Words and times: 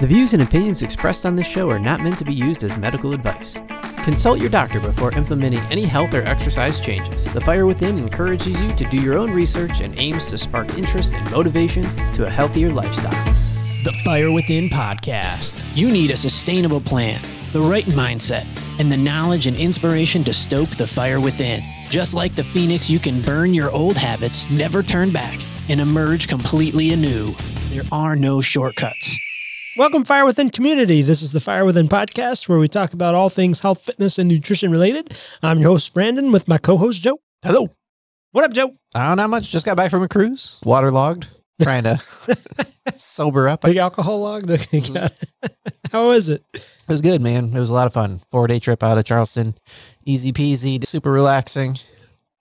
The 0.00 0.06
views 0.06 0.32
and 0.32 0.44
opinions 0.44 0.82
expressed 0.82 1.26
on 1.26 1.34
this 1.34 1.48
show 1.48 1.68
are 1.70 1.78
not 1.80 2.00
meant 2.00 2.18
to 2.18 2.24
be 2.24 2.32
used 2.32 2.62
as 2.62 2.78
medical 2.78 3.12
advice. 3.12 3.58
Consult 4.04 4.38
your 4.38 4.48
doctor 4.48 4.78
before 4.78 5.12
implementing 5.12 5.58
any 5.72 5.84
health 5.84 6.14
or 6.14 6.22
exercise 6.22 6.78
changes. 6.78 7.24
The 7.24 7.40
Fire 7.40 7.66
Within 7.66 7.98
encourages 7.98 8.60
you 8.60 8.72
to 8.76 8.84
do 8.84 8.96
your 8.96 9.18
own 9.18 9.32
research 9.32 9.80
and 9.80 9.98
aims 9.98 10.26
to 10.26 10.38
spark 10.38 10.78
interest 10.78 11.14
and 11.14 11.28
motivation 11.32 11.82
to 12.12 12.26
a 12.26 12.30
healthier 12.30 12.70
lifestyle. 12.70 13.34
The 13.82 13.92
Fire 14.04 14.30
Within 14.30 14.68
podcast. 14.68 15.64
You 15.74 15.90
need 15.90 16.12
a 16.12 16.16
sustainable 16.16 16.80
plan, 16.80 17.20
the 17.52 17.60
right 17.60 17.86
mindset, 17.86 18.46
and 18.78 18.92
the 18.92 18.96
knowledge 18.96 19.48
and 19.48 19.56
inspiration 19.56 20.22
to 20.24 20.32
stoke 20.32 20.70
the 20.70 20.86
fire 20.86 21.18
within. 21.18 21.60
Just 21.88 22.14
like 22.14 22.36
the 22.36 22.44
phoenix, 22.44 22.88
you 22.88 23.00
can 23.00 23.20
burn 23.20 23.52
your 23.52 23.72
old 23.72 23.96
habits, 23.96 24.48
never 24.52 24.80
turn 24.80 25.12
back, 25.12 25.40
and 25.68 25.80
emerge 25.80 26.28
completely 26.28 26.92
anew. 26.92 27.34
There 27.70 27.82
are 27.90 28.14
no 28.14 28.40
shortcuts. 28.40 29.18
Welcome, 29.78 30.04
Fire 30.04 30.24
Within 30.24 30.50
community. 30.50 31.02
This 31.02 31.22
is 31.22 31.30
the 31.30 31.38
Fire 31.38 31.64
Within 31.64 31.88
podcast 31.88 32.48
where 32.48 32.58
we 32.58 32.66
talk 32.66 32.92
about 32.94 33.14
all 33.14 33.30
things 33.30 33.60
health, 33.60 33.80
fitness, 33.80 34.18
and 34.18 34.28
nutrition 34.28 34.72
related. 34.72 35.16
I'm 35.40 35.60
your 35.60 35.70
host, 35.70 35.94
Brandon, 35.94 36.32
with 36.32 36.48
my 36.48 36.58
co 36.58 36.76
host, 36.76 37.00
Joe. 37.00 37.20
Hello. 37.44 37.70
What 38.32 38.44
up, 38.44 38.52
Joe? 38.52 38.74
I 38.92 39.06
don't 39.06 39.18
know 39.18 39.28
much. 39.28 39.52
Just 39.52 39.64
got 39.64 39.76
back 39.76 39.92
from 39.92 40.02
a 40.02 40.08
cruise. 40.08 40.58
Waterlogged. 40.64 41.28
Trying 41.62 41.84
to 41.84 42.00
sober 42.96 43.48
up. 43.48 43.62
Big 43.62 43.76
alcohol 43.76 44.18
log. 44.18 44.48
Mm-hmm. 44.48 45.06
How 45.92 46.10
is 46.10 46.28
it? 46.28 46.42
It 46.54 46.64
was 46.88 47.00
good, 47.00 47.20
man. 47.22 47.54
It 47.54 47.60
was 47.60 47.70
a 47.70 47.74
lot 47.74 47.86
of 47.86 47.92
fun. 47.92 48.20
Four 48.32 48.48
day 48.48 48.58
trip 48.58 48.82
out 48.82 48.98
of 48.98 49.04
Charleston. 49.04 49.54
Easy 50.04 50.32
peasy, 50.32 50.84
super 50.84 51.12
relaxing. 51.12 51.78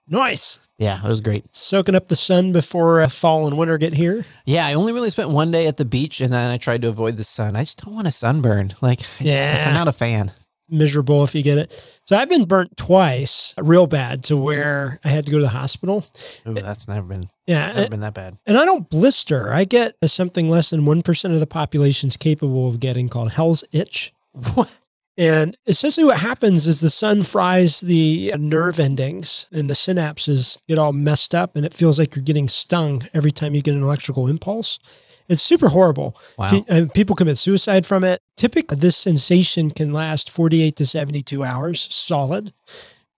Nice. 0.08 0.60
Yeah, 0.78 1.04
it 1.04 1.08
was 1.08 1.22
great. 1.22 1.54
Soaking 1.56 1.96
up 1.96 2.06
the 2.08 2.16
sun 2.16 2.52
before 2.52 3.02
uh, 3.02 3.10
fall 3.10 3.48
and 3.48 3.58
winter 3.58 3.78
get 3.80 3.94
here. 3.94 4.26
Yeah, 4.46 4.68
I 4.68 4.76
only 4.76 4.94
really 4.94 5.10
spent 5.10 5.30
one 5.32 5.50
day 5.52 5.66
at 5.68 5.78
the 5.78 5.86
beach 5.86 6.22
and 6.22 6.32
then 6.32 6.52
I 6.52 6.58
tried 6.58 6.84
to 6.84 6.88
avoid 6.90 7.18
the 7.18 7.24
sun. 7.24 7.56
I 7.56 7.62
just 7.64 7.84
don't 7.84 7.96
want 7.96 8.08
a 8.08 8.12
sunburn. 8.12 8.74
Like, 8.82 9.02
I 9.02 9.04
just- 9.04 9.22
Yeah. 9.22 9.66
I'm 9.68 9.74
not 9.74 9.88
a 9.88 9.92
fan. 9.92 10.32
Miserable 10.70 11.24
if 11.24 11.34
you 11.34 11.42
get 11.44 11.58
it. 11.58 11.72
So 12.06 12.18
I've 12.18 12.28
been 12.30 12.44
burnt 12.44 12.76
twice, 12.76 13.56
real 13.58 13.88
bad, 13.88 14.24
to 14.26 14.36
where 14.36 15.00
I 15.06 15.08
had 15.10 15.26
to 15.26 15.32
go 15.32 15.38
to 15.38 15.44
the 15.44 15.50
hospital. 15.50 16.06
Ooh, 16.48 16.54
that's 16.56 16.88
never 16.90 17.08
been 17.08 17.30
Yeah. 17.48 17.72
never 17.72 17.88
been 17.90 18.02
that 18.02 18.14
bad. 18.14 18.36
And 18.46 18.58
I 18.58 18.66
don't 18.66 18.90
blister. 18.90 19.54
I 19.54 19.64
get 19.64 19.96
something 20.06 20.50
less 20.50 20.70
than 20.70 20.86
1% 20.86 21.34
of 21.34 21.40
the 21.40 21.48
population's 21.48 22.18
capable 22.18 22.68
of 22.68 22.80
getting 22.82 23.08
called 23.08 23.32
Hell's 23.32 23.64
Itch. 23.72 24.14
What? 24.54 24.78
And 25.18 25.58
essentially, 25.66 26.06
what 26.06 26.20
happens 26.20 26.68
is 26.68 26.80
the 26.80 26.92
sun 26.92 27.24
fries 27.24 27.82
the 27.82 28.32
uh, 28.34 28.38
nerve 28.38 28.80
endings 28.80 29.48
and 29.52 29.68
the 29.70 29.74
synapses 29.74 30.60
get 30.68 30.78
all 30.78 30.94
messed 30.94 31.34
up, 31.34 31.56
and 31.56 31.66
it 31.66 31.74
feels 31.74 31.98
like 31.98 32.16
you're 32.16 32.24
getting 32.24 32.48
stung 32.48 33.08
every 33.14 33.32
time 33.32 33.56
you 33.56 33.62
get 33.64 33.74
an 33.74 33.82
electrical 33.82 34.28
impulse. 34.28 34.78
It's 35.28 35.42
super 35.42 35.70
horrible. 35.70 36.16
Wow. 36.38 36.64
And 36.70 36.94
people 36.94 37.16
commit 37.16 37.38
suicide 37.38 37.86
from 37.86 38.04
it. 38.04 38.22
Typically, 38.38 38.78
this 38.78 38.96
sensation 38.96 39.72
can 39.72 39.92
last 39.92 40.30
48 40.30 40.76
to 40.78 40.86
72 40.86 41.44
hours 41.44 41.88
solid. 41.94 42.54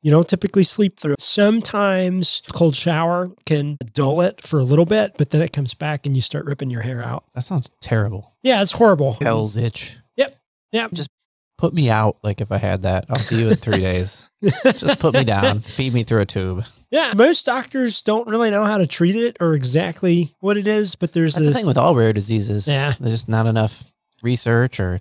You 0.01 0.09
don't 0.11 0.27
typically 0.27 0.63
sleep 0.63 0.97
through. 0.99 1.13
it. 1.13 1.21
Sometimes 1.21 2.41
cold 2.53 2.75
shower 2.75 3.29
can 3.45 3.77
dull 3.93 4.21
it 4.21 4.41
for 4.41 4.57
a 4.57 4.63
little 4.63 4.85
bit, 4.85 5.15
but 5.17 5.31
then 5.31 5.41
it 5.41 5.51
comes 5.51 5.73
back 5.73 6.05
and 6.05 6.15
you 6.15 6.21
start 6.21 6.45
ripping 6.45 6.69
your 6.69 6.81
hair 6.81 7.03
out. 7.03 7.25
That 7.35 7.43
sounds 7.43 7.69
terrible. 7.81 8.33
Yeah, 8.41 8.61
it's 8.61 8.71
horrible. 8.71 9.17
Hell's 9.21 9.57
itch. 9.57 9.97
Yep. 10.15 10.39
Yep. 10.71 10.93
Just 10.93 11.09
put 11.59 11.73
me 11.73 11.89
out 11.91 12.17
like 12.23 12.41
if 12.41 12.51
I 12.51 12.57
had 12.57 12.81
that. 12.83 13.05
I'll 13.09 13.19
see 13.19 13.39
you 13.41 13.49
in 13.49 13.55
three 13.57 13.79
days. 13.79 14.29
Just 14.63 14.99
put 14.99 15.13
me 15.13 15.23
down. 15.25 15.59
Feed 15.77 15.93
me 15.93 16.03
through 16.03 16.21
a 16.21 16.25
tube. 16.25 16.63
Yeah, 16.89 17.13
most 17.15 17.45
doctors 17.45 18.01
don't 18.01 18.27
really 18.27 18.49
know 18.49 18.63
how 18.65 18.77
to 18.79 18.87
treat 18.87 19.15
it 19.15 19.37
or 19.39 19.53
exactly 19.53 20.33
what 20.39 20.57
it 20.57 20.65
is, 20.65 20.95
but 20.95 21.11
there's 21.13 21.35
That's 21.35 21.45
the 21.45 21.53
thing 21.53 21.67
with 21.67 21.77
all 21.77 21.95
rare 21.95 22.13
diseases. 22.13 22.67
yeah, 22.67 22.93
There's 22.99 23.13
just 23.13 23.29
not 23.29 23.45
enough 23.45 23.91
research 24.23 24.79
or 24.79 24.99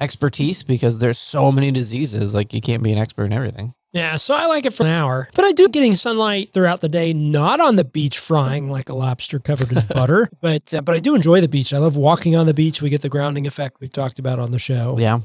expertise 0.00 0.62
because 0.62 0.98
there's 0.98 1.18
so 1.18 1.50
many 1.52 1.70
diseases. 1.70 2.34
Like 2.34 2.54
you 2.54 2.60
can't 2.60 2.82
be 2.82 2.92
an 2.92 2.98
expert 2.98 3.24
in 3.24 3.32
everything. 3.32 3.74
yeah. 3.92 4.16
So 4.16 4.34
I 4.34 4.46
like 4.46 4.64
it 4.64 4.72
for 4.72 4.84
an 4.84 4.90
hour, 4.90 5.28
but 5.34 5.44
I 5.44 5.52
do 5.52 5.68
getting 5.68 5.92
sunlight 5.94 6.52
throughout 6.54 6.80
the 6.80 6.88
day, 6.88 7.12
not 7.12 7.60
on 7.60 7.76
the 7.76 7.84
beach 7.84 8.18
frying 8.18 8.70
like 8.70 8.88
a 8.88 8.94
lobster 8.94 9.38
covered 9.38 9.72
in 9.72 9.84
butter, 9.94 10.30
but 10.40 10.72
uh, 10.72 10.80
but 10.82 10.94
I 10.94 11.00
do 11.00 11.14
enjoy 11.14 11.40
the 11.40 11.48
beach. 11.48 11.74
I 11.74 11.78
love 11.78 11.96
walking 11.96 12.36
on 12.36 12.46
the 12.46 12.54
beach. 12.54 12.80
We 12.80 12.90
get 12.90 13.02
the 13.02 13.08
grounding 13.08 13.46
effect 13.46 13.78
we've 13.80 13.92
talked 13.92 14.18
about 14.18 14.38
on 14.38 14.52
the 14.52 14.58
show. 14.58 14.96
Yeah. 14.98 15.20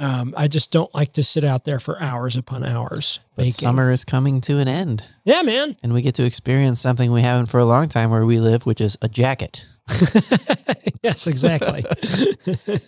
Um, 0.00 0.32
I 0.36 0.46
just 0.46 0.70
don't 0.70 0.94
like 0.94 1.12
to 1.14 1.24
sit 1.24 1.42
out 1.42 1.64
there 1.64 1.80
for 1.80 2.00
hours 2.00 2.36
upon 2.36 2.64
hours. 2.64 3.18
But 3.34 3.42
baking. 3.42 3.52
summer 3.52 3.90
is 3.90 4.04
coming 4.04 4.40
to 4.42 4.58
an 4.58 4.68
end 4.68 5.04
yeah, 5.24 5.42
man. 5.42 5.76
and 5.82 5.92
we 5.92 6.02
get 6.02 6.14
to 6.16 6.24
experience 6.24 6.80
something 6.80 7.10
we 7.10 7.22
haven't 7.22 7.46
for 7.46 7.58
a 7.58 7.64
long 7.64 7.88
time 7.88 8.10
where 8.10 8.24
we 8.24 8.38
live, 8.38 8.64
which 8.64 8.80
is 8.80 8.96
a 9.02 9.08
jacket. 9.08 9.66
yes, 11.02 11.26
exactly. 11.26 11.84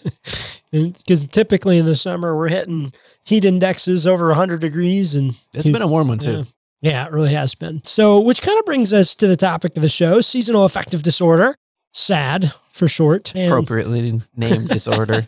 Because 0.73 1.25
typically 1.25 1.79
in 1.79 1.87
the 1.87 1.97
summer 1.97 2.37
we're 2.37 2.49
hitting 2.49 2.93
heat 3.25 3.45
indexes 3.45 4.07
over 4.07 4.27
100 4.27 4.61
degrees, 4.61 5.17
and 5.17 5.35
It's 5.53 5.69
been 5.69 5.83
a 5.83 5.89
warm 5.89 6.07
one 6.09 6.19
too. 6.19 6.31
Yeah. 6.31 6.45
Yeah, 6.83 7.07
it 7.07 7.13
really 7.13 7.35
has 7.35 7.55
been. 7.55 7.83
So, 7.85 8.21
which 8.21 8.41
kind 8.41 8.59
of 8.59 8.65
brings 8.65 8.93
us 8.93 9.15
to 9.17 9.27
the 9.27 9.37
topic 9.37 9.77
of 9.77 9.83
the 9.83 9.89
show 9.89 10.21
seasonal 10.23 10.65
affective 10.65 11.03
disorder, 11.03 11.57
SAD 11.93 12.53
for 12.73 12.89
short. 12.89 13.33
And 13.35 13.51
Appropriately 13.53 14.21
named 14.37 14.69
disorder. 14.71 15.27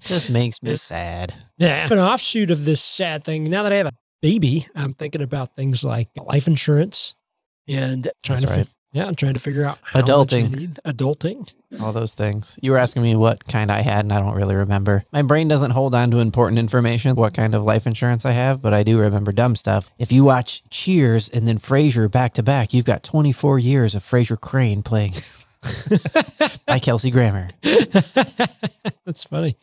Just 0.00 0.30
makes 0.30 0.62
me 0.62 0.76
sad. 0.76 1.34
yeah, 1.58 1.90
an 1.92 1.98
offshoot 1.98 2.50
of 2.50 2.64
this 2.64 2.80
sad 2.82 3.24
thing. 3.24 3.44
Now 3.44 3.62
that 3.62 3.72
I 3.72 3.76
have 3.76 3.86
a 3.86 3.92
baby, 4.22 4.66
I'm 4.74 4.94
thinking 4.94 5.22
about 5.22 5.54
things 5.54 5.84
like 5.84 6.08
life 6.16 6.46
insurance 6.46 7.14
and 7.66 8.10
trying 8.22 8.40
That's 8.40 8.50
to, 8.52 8.58
right. 8.58 8.66
fi- 8.66 8.72
yeah, 8.92 9.04
I'm 9.06 9.14
trying 9.14 9.34
to 9.34 9.40
figure 9.40 9.64
out 9.66 9.78
how 9.82 10.00
much 10.00 10.08
I 10.08 10.12
Adulting. 10.12 10.56
need. 10.56 10.80
Adulting. 10.86 11.52
All 11.80 11.92
those 11.92 12.14
things. 12.14 12.58
You 12.62 12.72
were 12.72 12.78
asking 12.78 13.02
me 13.02 13.14
what 13.16 13.44
kind 13.46 13.70
I 13.70 13.82
had, 13.82 14.06
and 14.06 14.12
I 14.14 14.18
don't 14.18 14.34
really 14.34 14.56
remember. 14.56 15.04
My 15.12 15.20
brain 15.20 15.46
doesn't 15.46 15.72
hold 15.72 15.94
on 15.94 16.10
to 16.12 16.18
important 16.20 16.58
information, 16.58 17.14
what 17.14 17.34
kind 17.34 17.54
of 17.54 17.62
life 17.64 17.86
insurance 17.86 18.24
I 18.24 18.30
have, 18.32 18.62
but 18.62 18.72
I 18.72 18.82
do 18.82 18.98
remember 18.98 19.30
dumb 19.30 19.56
stuff. 19.56 19.90
If 19.98 20.10
you 20.10 20.24
watch 20.24 20.62
Cheers 20.70 21.28
and 21.28 21.46
then 21.46 21.58
Frasier 21.58 22.10
back 22.10 22.32
to 22.34 22.42
back, 22.42 22.72
you've 22.72 22.86
got 22.86 23.02
24 23.02 23.58
years 23.58 23.94
of 23.94 24.02
Frasier 24.02 24.40
Crane 24.40 24.82
playing 24.82 25.12
by 26.66 26.78
Kelsey 26.78 27.10
Grammer. 27.10 27.50
That's 27.62 29.24
funny. 29.24 29.56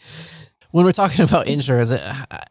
When 0.72 0.85
we're 0.85 0.91
talking 0.91 1.23
about 1.23 1.47
insurance, 1.47 1.91
uh, 1.91 2.25
I, 2.31 2.44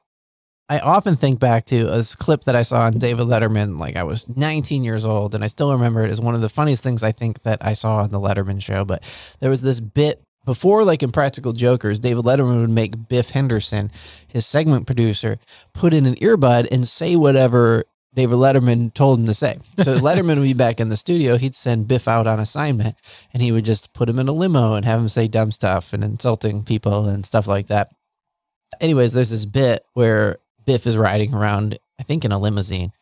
I 0.68 0.78
often 0.78 1.16
think 1.16 1.40
back 1.40 1.66
to 1.66 1.92
a 1.92 2.02
clip 2.02 2.44
that 2.44 2.56
I 2.56 2.62
saw 2.62 2.82
on 2.86 2.98
David 2.98 3.26
Letterman. 3.26 3.78
Like 3.78 3.96
I 3.96 4.04
was 4.04 4.26
19 4.28 4.82
years 4.82 5.04
old, 5.04 5.34
and 5.34 5.44
I 5.44 5.46
still 5.48 5.72
remember 5.72 6.02
it 6.02 6.10
as 6.10 6.20
one 6.20 6.34
of 6.34 6.40
the 6.40 6.48
funniest 6.48 6.82
things 6.82 7.02
I 7.02 7.12
think 7.12 7.42
that 7.42 7.58
I 7.64 7.74
saw 7.74 7.98
on 7.98 8.10
the 8.10 8.20
Letterman 8.20 8.62
show. 8.62 8.84
But 8.84 9.04
there 9.40 9.50
was 9.50 9.62
this 9.62 9.80
bit 9.80 10.22
before, 10.44 10.84
like 10.84 11.02
in 11.02 11.12
Practical 11.12 11.52
Jokers, 11.52 11.98
David 12.00 12.24
Letterman 12.24 12.60
would 12.60 12.70
make 12.70 13.08
Biff 13.08 13.30
Henderson, 13.30 13.90
his 14.26 14.46
segment 14.46 14.86
producer, 14.86 15.38
put 15.72 15.94
in 15.94 16.06
an 16.06 16.14
earbud 16.16 16.68
and 16.70 16.86
say 16.88 17.16
whatever 17.16 17.84
David 18.14 18.36
Letterman 18.36 18.94
told 18.94 19.18
him 19.18 19.26
to 19.26 19.34
say. 19.34 19.58
So 19.82 19.98
Letterman 19.98 20.36
would 20.36 20.42
be 20.42 20.52
back 20.54 20.78
in 20.78 20.88
the 20.88 20.96
studio. 20.96 21.36
He'd 21.36 21.54
send 21.54 21.88
Biff 21.88 22.06
out 22.06 22.26
on 22.26 22.38
assignment, 22.38 22.96
and 23.32 23.42
he 23.42 23.50
would 23.50 23.64
just 23.64 23.92
put 23.92 24.08
him 24.08 24.18
in 24.18 24.28
a 24.28 24.32
limo 24.32 24.74
and 24.74 24.84
have 24.84 25.00
him 25.00 25.08
say 25.08 25.26
dumb 25.26 25.50
stuff 25.50 25.92
and 25.92 26.04
insulting 26.04 26.62
people 26.62 27.08
and 27.08 27.26
stuff 27.26 27.48
like 27.48 27.66
that. 27.66 27.88
Anyways, 28.80 29.12
there's 29.12 29.30
this 29.30 29.44
bit 29.44 29.84
where 29.94 30.38
Biff 30.64 30.86
is 30.86 30.96
riding 30.96 31.34
around, 31.34 31.78
I 31.98 32.04
think 32.04 32.24
in 32.24 32.32
a 32.32 32.38
limousine, 32.38 32.92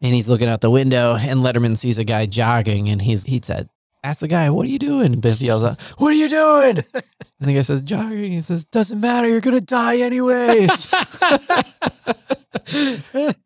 and 0.00 0.14
he's 0.14 0.28
looking 0.28 0.48
out 0.48 0.60
the 0.60 0.70
window, 0.70 1.16
and 1.18 1.40
Letterman 1.40 1.78
sees 1.78 1.98
a 1.98 2.04
guy 2.04 2.26
jogging, 2.26 2.88
and 2.88 3.00
he's 3.02 3.24
he 3.24 3.40
said, 3.42 3.68
"Ask 4.06 4.20
the 4.20 4.28
guy, 4.28 4.48
what 4.50 4.66
are 4.66 4.70
you 4.70 4.78
doing?" 4.78 5.12
And 5.14 5.20
Biff 5.20 5.40
yells 5.40 5.64
out, 5.64 5.80
"What 5.98 6.10
are 6.10 6.16
you 6.16 6.28
doing?" 6.28 6.84
And 6.94 7.48
the 7.48 7.54
guy 7.54 7.62
says, 7.62 7.82
"Jogging." 7.82 8.32
He 8.32 8.40
says, 8.40 8.64
"Doesn't 8.64 9.00
matter. 9.00 9.28
You're 9.28 9.40
gonna 9.40 9.60
die 9.60 9.98
anyways." 9.98 10.92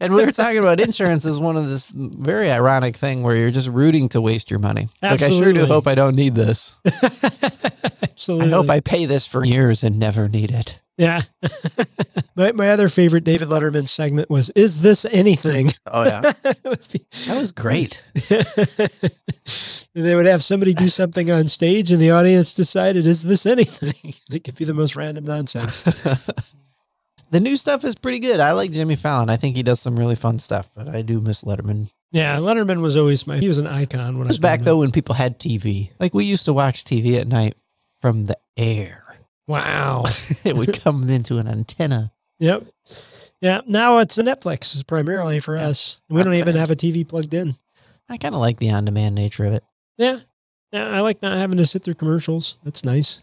and 0.00 0.14
we 0.14 0.24
were 0.24 0.32
talking 0.32 0.58
about 0.58 0.80
insurance 0.80 1.24
as 1.26 1.38
one 1.38 1.56
of 1.56 1.68
this 1.68 1.92
very 1.96 2.50
ironic 2.50 2.96
thing 2.96 3.22
where 3.22 3.36
you're 3.36 3.50
just 3.50 3.68
rooting 3.68 4.08
to 4.10 4.20
waste 4.20 4.50
your 4.50 4.60
money. 4.60 4.88
Like 5.02 5.22
I 5.22 5.30
sure 5.30 5.52
do 5.52 5.66
hope 5.66 5.86
I 5.86 5.94
don't 5.94 6.14
need 6.16 6.34
this. 6.34 6.76
Absolutely. 8.02 8.48
I 8.48 8.56
hope 8.56 8.70
I 8.70 8.80
pay 8.80 9.06
this 9.06 9.26
for 9.26 9.44
years 9.44 9.82
and 9.82 9.98
never 9.98 10.28
need 10.28 10.50
it. 10.50 10.80
Yeah. 11.00 11.22
my, 12.36 12.52
my 12.52 12.68
other 12.68 12.88
favorite 12.88 13.24
David 13.24 13.48
Letterman 13.48 13.88
segment 13.88 14.28
was, 14.28 14.50
Is 14.50 14.82
this 14.82 15.06
anything? 15.06 15.70
Oh 15.86 16.04
yeah, 16.04 16.20
That 16.42 16.58
would 16.64 16.86
be- 16.92 17.06
that 17.26 17.40
was 17.40 17.52
great. 17.52 18.02
They 19.94 20.14
would 20.14 20.26
have 20.26 20.44
somebody 20.44 20.74
do 20.74 20.88
something 20.88 21.30
on 21.30 21.48
stage 21.48 21.90
and 21.90 22.00
the 22.00 22.10
audience 22.10 22.54
decided, 22.54 23.06
Is 23.06 23.22
this 23.22 23.46
anything? 23.46 23.94
it 24.30 24.44
could 24.44 24.56
be 24.56 24.64
the 24.64 24.74
most 24.74 24.96
random 24.96 25.24
nonsense. 25.24 25.82
the 27.30 27.40
new 27.40 27.56
stuff 27.56 27.84
is 27.84 27.94
pretty 27.94 28.18
good. 28.18 28.40
I 28.40 28.52
like 28.52 28.70
Jimmy 28.72 28.96
Fallon. 28.96 29.30
I 29.30 29.36
think 29.36 29.56
he 29.56 29.62
does 29.62 29.80
some 29.80 29.98
really 29.98 30.14
fun 30.14 30.38
stuff, 30.38 30.70
but 30.74 30.88
I 30.88 31.02
do 31.02 31.20
miss 31.20 31.44
Letterman. 31.44 31.90
Yeah, 32.12 32.36
Letterman 32.38 32.80
was 32.80 32.96
always 32.96 33.26
my, 33.26 33.38
he 33.38 33.48
was 33.48 33.58
an 33.58 33.66
icon 33.66 34.18
when 34.18 34.26
It 34.26 34.30
I 34.30 34.32
was 34.32 34.38
back 34.38 34.62
though 34.62 34.78
when 34.78 34.90
people 34.90 35.14
had 35.14 35.38
TV. 35.38 35.90
Like 36.00 36.14
we 36.14 36.24
used 36.24 36.44
to 36.46 36.52
watch 36.52 36.84
TV 36.84 37.18
at 37.18 37.28
night 37.28 37.54
from 38.00 38.24
the 38.26 38.38
air. 38.56 39.04
Wow. 39.46 40.04
it 40.44 40.56
would 40.56 40.80
come 40.80 41.08
into 41.08 41.38
an 41.38 41.48
antenna. 41.48 42.12
yep. 42.38 42.66
Yeah. 43.40 43.62
Now 43.66 43.98
it's 43.98 44.18
a 44.18 44.22
Netflix 44.22 44.86
primarily 44.86 45.40
for 45.40 45.56
us. 45.56 46.00
We 46.10 46.22
don't 46.22 46.34
even 46.34 46.56
have 46.56 46.70
a 46.70 46.76
TV 46.76 47.08
plugged 47.08 47.32
in. 47.32 47.56
I 48.08 48.18
kind 48.18 48.34
of 48.34 48.40
like 48.40 48.58
the 48.58 48.70
on-demand 48.70 49.14
nature 49.14 49.44
of 49.44 49.54
it. 49.54 49.64
Yeah. 50.00 50.18
Yeah. 50.72 50.88
I 50.88 51.00
like 51.00 51.22
not 51.22 51.36
having 51.36 51.58
to 51.58 51.66
sit 51.66 51.82
through 51.82 51.94
commercials. 51.94 52.56
That's 52.64 52.84
nice. 52.84 53.22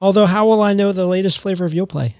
Although, 0.00 0.26
how 0.26 0.46
will 0.46 0.62
I 0.62 0.72
know 0.72 0.92
the 0.92 1.06
latest 1.06 1.38
flavor 1.38 1.64
of 1.64 1.72
Yoplait? 1.72 2.14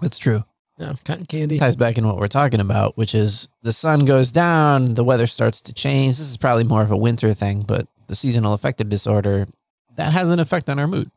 That's 0.00 0.18
true. 0.18 0.44
No, 0.78 0.94
cotton 1.04 1.26
candy. 1.26 1.58
Ties 1.58 1.76
back 1.76 1.98
in 1.98 2.06
what 2.06 2.18
we're 2.18 2.28
talking 2.28 2.60
about, 2.60 2.96
which 2.96 3.14
is 3.14 3.48
the 3.62 3.72
sun 3.72 4.04
goes 4.04 4.32
down, 4.32 4.94
the 4.94 5.04
weather 5.04 5.26
starts 5.26 5.60
to 5.62 5.72
change. 5.72 6.18
This 6.18 6.28
is 6.28 6.36
probably 6.36 6.64
more 6.64 6.82
of 6.82 6.90
a 6.90 6.96
winter 6.96 7.32
thing, 7.32 7.62
but 7.62 7.86
the 8.08 8.16
seasonal 8.16 8.54
affective 8.54 8.88
disorder 8.88 9.46
that 9.96 10.12
has 10.12 10.28
an 10.28 10.40
effect 10.40 10.68
on 10.68 10.78
our 10.78 10.88
mood. 10.88 11.10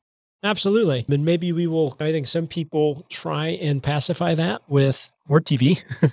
Absolutely. 0.44 1.06
And 1.10 1.26
maybe 1.26 1.52
we 1.52 1.66
will, 1.66 1.98
I 2.00 2.12
think 2.12 2.28
some 2.28 2.46
people 2.46 3.06
try 3.10 3.48
and 3.48 3.82
pacify 3.82 4.36
that 4.36 4.62
with 4.68 5.12
more 5.28 5.42
TV. 5.42 5.82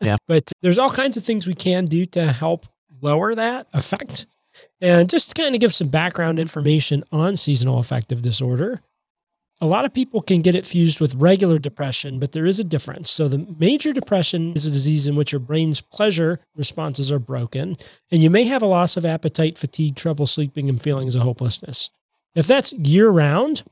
Yeah. 0.00 0.16
But 0.28 0.52
there's 0.60 0.78
all 0.78 0.90
kinds 0.90 1.16
of 1.16 1.24
things 1.24 1.46
we 1.46 1.54
can 1.54 1.86
do 1.86 2.04
to 2.06 2.32
help 2.32 2.66
lower 3.00 3.34
that 3.34 3.66
effect. 3.72 4.26
And 4.80 5.08
just 5.08 5.30
to 5.30 5.42
kind 5.42 5.54
of 5.54 5.60
give 5.60 5.74
some 5.74 5.88
background 5.88 6.38
information 6.38 7.04
on 7.12 7.36
seasonal 7.36 7.78
affective 7.78 8.22
disorder. 8.22 8.80
A 9.60 9.66
lot 9.66 9.84
of 9.84 9.94
people 9.94 10.20
can 10.20 10.42
get 10.42 10.56
it 10.56 10.66
fused 10.66 11.00
with 11.00 11.14
regular 11.14 11.58
depression, 11.58 12.18
but 12.18 12.32
there 12.32 12.44
is 12.44 12.58
a 12.58 12.64
difference. 12.64 13.10
So, 13.10 13.28
the 13.28 13.46
major 13.58 13.92
depression 13.92 14.52
is 14.54 14.66
a 14.66 14.70
disease 14.70 15.06
in 15.06 15.14
which 15.14 15.32
your 15.32 15.38
brain's 15.38 15.80
pleasure 15.80 16.40
responses 16.56 17.12
are 17.12 17.20
broken, 17.20 17.76
and 18.10 18.20
you 18.22 18.30
may 18.30 18.44
have 18.44 18.62
a 18.62 18.66
loss 18.66 18.96
of 18.96 19.06
appetite, 19.06 19.56
fatigue, 19.56 19.94
trouble 19.94 20.26
sleeping, 20.26 20.68
and 20.68 20.82
feelings 20.82 21.14
of 21.14 21.22
hopelessness. 21.22 21.90
If 22.34 22.48
that's 22.48 22.72
year 22.72 23.08
round, 23.08 23.62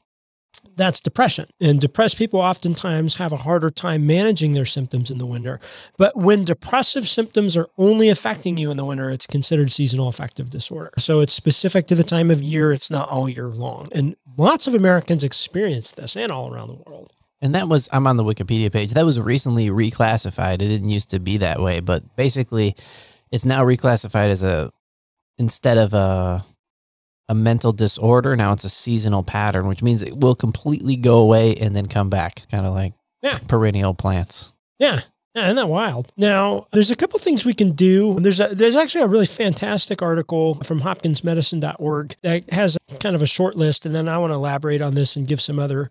that's 0.76 1.00
depression. 1.00 1.46
And 1.60 1.80
depressed 1.80 2.16
people 2.16 2.40
oftentimes 2.40 3.14
have 3.14 3.32
a 3.32 3.38
harder 3.38 3.70
time 3.70 4.06
managing 4.06 4.52
their 4.52 4.64
symptoms 4.64 5.10
in 5.10 5.18
the 5.18 5.26
winter. 5.26 5.60
But 5.96 6.16
when 6.16 6.44
depressive 6.44 7.08
symptoms 7.08 7.56
are 7.56 7.68
only 7.78 8.08
affecting 8.08 8.56
you 8.56 8.70
in 8.70 8.76
the 8.76 8.84
winter, 8.84 9.10
it's 9.10 9.26
considered 9.26 9.70
seasonal 9.70 10.08
affective 10.08 10.50
disorder. 10.50 10.90
So 10.98 11.20
it's 11.20 11.32
specific 11.32 11.86
to 11.88 11.94
the 11.94 12.04
time 12.04 12.30
of 12.30 12.42
year, 12.42 12.72
it's 12.72 12.90
not 12.90 13.08
all 13.08 13.28
year 13.28 13.48
long. 13.48 13.88
And 13.92 14.16
lots 14.36 14.66
of 14.66 14.74
Americans 14.74 15.22
experience 15.22 15.92
this 15.92 16.16
and 16.16 16.32
all 16.32 16.52
around 16.52 16.68
the 16.68 16.82
world. 16.86 17.12
And 17.40 17.54
that 17.54 17.68
was, 17.68 17.88
I'm 17.92 18.06
on 18.06 18.16
the 18.16 18.24
Wikipedia 18.24 18.72
page. 18.72 18.92
That 18.94 19.04
was 19.04 19.18
recently 19.18 19.68
reclassified. 19.68 20.54
It 20.54 20.68
didn't 20.68 20.90
used 20.90 21.10
to 21.10 21.18
be 21.18 21.38
that 21.38 21.60
way, 21.60 21.80
but 21.80 22.14
basically, 22.14 22.76
it's 23.32 23.44
now 23.44 23.64
reclassified 23.64 24.28
as 24.28 24.44
a, 24.44 24.70
instead 25.38 25.76
of 25.76 25.92
a, 25.92 26.44
a 27.32 27.34
mental 27.34 27.72
disorder, 27.72 28.36
now 28.36 28.52
it's 28.52 28.64
a 28.64 28.68
seasonal 28.68 29.22
pattern, 29.22 29.66
which 29.66 29.82
means 29.82 30.02
it 30.02 30.16
will 30.18 30.34
completely 30.34 30.96
go 30.96 31.18
away 31.18 31.54
and 31.56 31.74
then 31.74 31.86
come 31.88 32.10
back, 32.10 32.46
kind 32.50 32.66
of 32.66 32.74
like 32.74 32.92
Yeah. 33.22 33.38
perennial 33.48 33.94
plants. 33.94 34.52
Yeah. 34.78 35.00
Yeah, 35.34 35.44
isn't 35.46 35.56
that 35.56 35.68
wild? 35.70 36.12
Now, 36.18 36.66
there's 36.74 36.90
a 36.90 36.94
couple 36.96 37.18
things 37.18 37.46
we 37.46 37.54
can 37.54 37.72
do. 37.72 38.18
There's 38.20 38.38
a, 38.38 38.48
there's 38.52 38.76
actually 38.76 39.04
a 39.04 39.06
really 39.08 39.24
fantastic 39.24 40.02
article 40.02 40.56
from 40.62 40.82
hopkinsmedicine.org 40.82 42.16
that 42.22 42.50
has 42.52 42.76
kind 43.00 43.16
of 43.16 43.22
a 43.22 43.26
short 43.26 43.56
list, 43.56 43.86
and 43.86 43.94
then 43.94 44.08
I 44.10 44.18
want 44.18 44.30
to 44.32 44.34
elaborate 44.34 44.82
on 44.82 44.94
this 44.94 45.16
and 45.16 45.26
give 45.26 45.40
some 45.40 45.58
other 45.58 45.90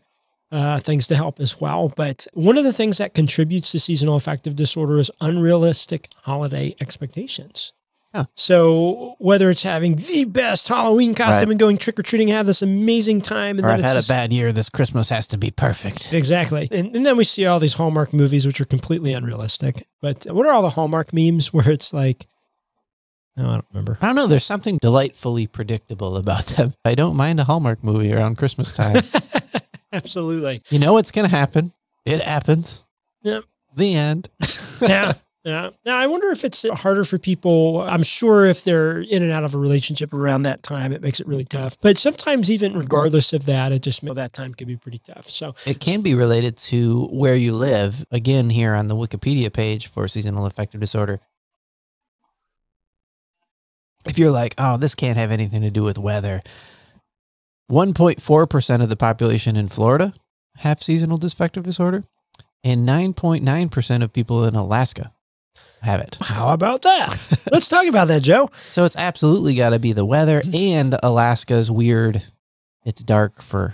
uh, 0.51 0.79
things 0.79 1.07
to 1.07 1.15
help 1.15 1.39
as 1.39 1.59
well. 1.59 1.89
But 1.95 2.27
one 2.33 2.57
of 2.57 2.63
the 2.63 2.73
things 2.73 2.99
that 2.99 3.15
contributes 3.15 3.71
to 3.71 3.79
seasonal 3.79 4.15
affective 4.15 4.55
disorder 4.55 4.99
is 4.99 5.09
unrealistic 5.21 6.09
holiday 6.23 6.75
expectations. 6.79 7.73
Huh. 8.13 8.25
So 8.35 9.15
whether 9.19 9.49
it's 9.49 9.63
having 9.63 9.95
the 9.95 10.25
best 10.25 10.67
Halloween 10.67 11.15
costume 11.15 11.33
Right. 11.35 11.49
and 11.51 11.59
going 11.59 11.77
trick 11.77 11.97
or 11.97 12.03
treating, 12.03 12.27
have 12.27 12.45
this 12.45 12.61
amazing 12.61 13.21
time, 13.21 13.57
and 13.57 13.65
Or 13.65 13.69
then 13.69 13.79
I've 13.79 13.85
had 13.85 13.93
just- 13.93 14.09
a 14.09 14.11
bad 14.11 14.33
year. 14.33 14.51
This 14.51 14.67
Christmas 14.69 15.07
has 15.09 15.27
to 15.27 15.37
be 15.37 15.49
perfect. 15.49 16.11
Exactly. 16.11 16.67
And, 16.71 16.93
and 16.95 17.05
then 17.05 17.15
we 17.15 17.23
see 17.23 17.45
all 17.45 17.59
these 17.59 17.75
Hallmark 17.75 18.11
movies, 18.11 18.45
which 18.45 18.59
are 18.59 18.65
completely 18.65 19.13
unrealistic. 19.13 19.87
But 20.01 20.25
what 20.25 20.45
are 20.45 20.51
all 20.51 20.61
the 20.61 20.71
Hallmark 20.71 21.13
memes 21.13 21.53
where 21.53 21.69
it's 21.69 21.93
like, 21.93 22.27
no, 23.37 23.47
I 23.49 23.53
don't 23.53 23.65
remember. 23.71 23.97
I 24.01 24.07
don't 24.07 24.15
know. 24.15 24.27
There's 24.27 24.43
something 24.43 24.77
delightfully 24.81 25.47
predictable 25.47 26.17
about 26.17 26.47
them. 26.47 26.73
I 26.85 26.95
don't 26.95 27.15
mind 27.15 27.39
a 27.39 27.45
Hallmark 27.45 27.81
movie 27.81 28.11
around 28.13 28.35
Christmas 28.37 28.73
time. 28.73 29.05
Absolutely. 29.93 30.61
you 30.69 30.79
know 30.79 30.93
what's 30.93 31.11
going 31.11 31.29
to 31.29 31.35
happen. 31.35 31.71
It 32.05 32.21
happens. 32.21 32.83
Yep. 33.23 33.43
The 33.75 33.93
end. 33.95 34.29
Yeah. 34.81 35.13
Yeah. 35.43 35.71
Now, 35.85 35.97
I 35.97 36.05
wonder 36.05 36.29
if 36.29 36.43
it's 36.43 36.67
harder 36.81 37.03
for 37.03 37.17
people. 37.17 37.81
I'm 37.81 38.03
sure 38.03 38.45
if 38.45 38.63
they're 38.63 38.99
in 38.99 39.23
and 39.23 39.31
out 39.31 39.43
of 39.43 39.55
a 39.55 39.57
relationship 39.57 40.13
around 40.13 40.43
that 40.43 40.61
time, 40.61 40.93
it 40.93 41.01
makes 41.01 41.19
it 41.19 41.25
really 41.25 41.45
tough. 41.45 41.77
But 41.81 41.97
sometimes, 41.97 42.51
even 42.51 42.77
regardless 42.77 43.33
of 43.33 43.45
that, 43.45 43.71
it 43.71 43.81
just 43.81 44.01
that 44.13 44.33
time 44.33 44.53
can 44.53 44.67
be 44.67 44.77
pretty 44.77 44.99
tough. 44.99 45.29
So, 45.29 45.55
It 45.65 45.79
can 45.79 46.01
be 46.01 46.13
related 46.13 46.57
to 46.57 47.07
where 47.07 47.35
you 47.35 47.55
live. 47.55 48.05
Again, 48.11 48.51
here 48.51 48.75
on 48.75 48.87
the 48.87 48.95
Wikipedia 48.95 49.51
page 49.51 49.87
for 49.87 50.07
seasonal 50.07 50.45
affective 50.45 50.79
disorder. 50.79 51.19
If 54.05 54.19
you're 54.19 54.31
like, 54.31 54.53
oh, 54.59 54.77
this 54.77 54.93
can't 54.93 55.17
have 55.17 55.31
anything 55.31 55.61
to 55.63 55.71
do 55.71 55.81
with 55.81 55.97
weather, 55.97 56.41
1.4% 57.71 58.83
of 58.83 58.89
the 58.89 58.95
population 58.95 59.55
in 59.55 59.69
Florida 59.69 60.13
have 60.57 60.83
seasonal 60.83 61.23
affective 61.23 61.63
disorder, 61.63 62.03
and 62.63 62.87
9.9% 62.87 64.03
of 64.03 64.13
people 64.13 64.43
in 64.43 64.55
Alaska 64.55 65.11
have 65.81 66.01
it. 66.01 66.17
how 66.21 66.49
about 66.49 66.83
that? 66.83 67.17
Let's 67.51 67.69
talk 67.69 67.87
about 67.87 68.07
that, 68.09 68.21
Joe. 68.21 68.49
So 68.69 68.85
it's 68.85 68.95
absolutely 68.95 69.55
got 69.55 69.71
to 69.71 69.79
be 69.79 69.93
the 69.93 70.05
weather 70.05 70.41
mm-hmm. 70.41 70.55
and 70.55 70.97
Alaska's 71.01 71.71
weird. 71.71 72.23
It's 72.83 73.03
dark 73.03 73.41
for 73.41 73.73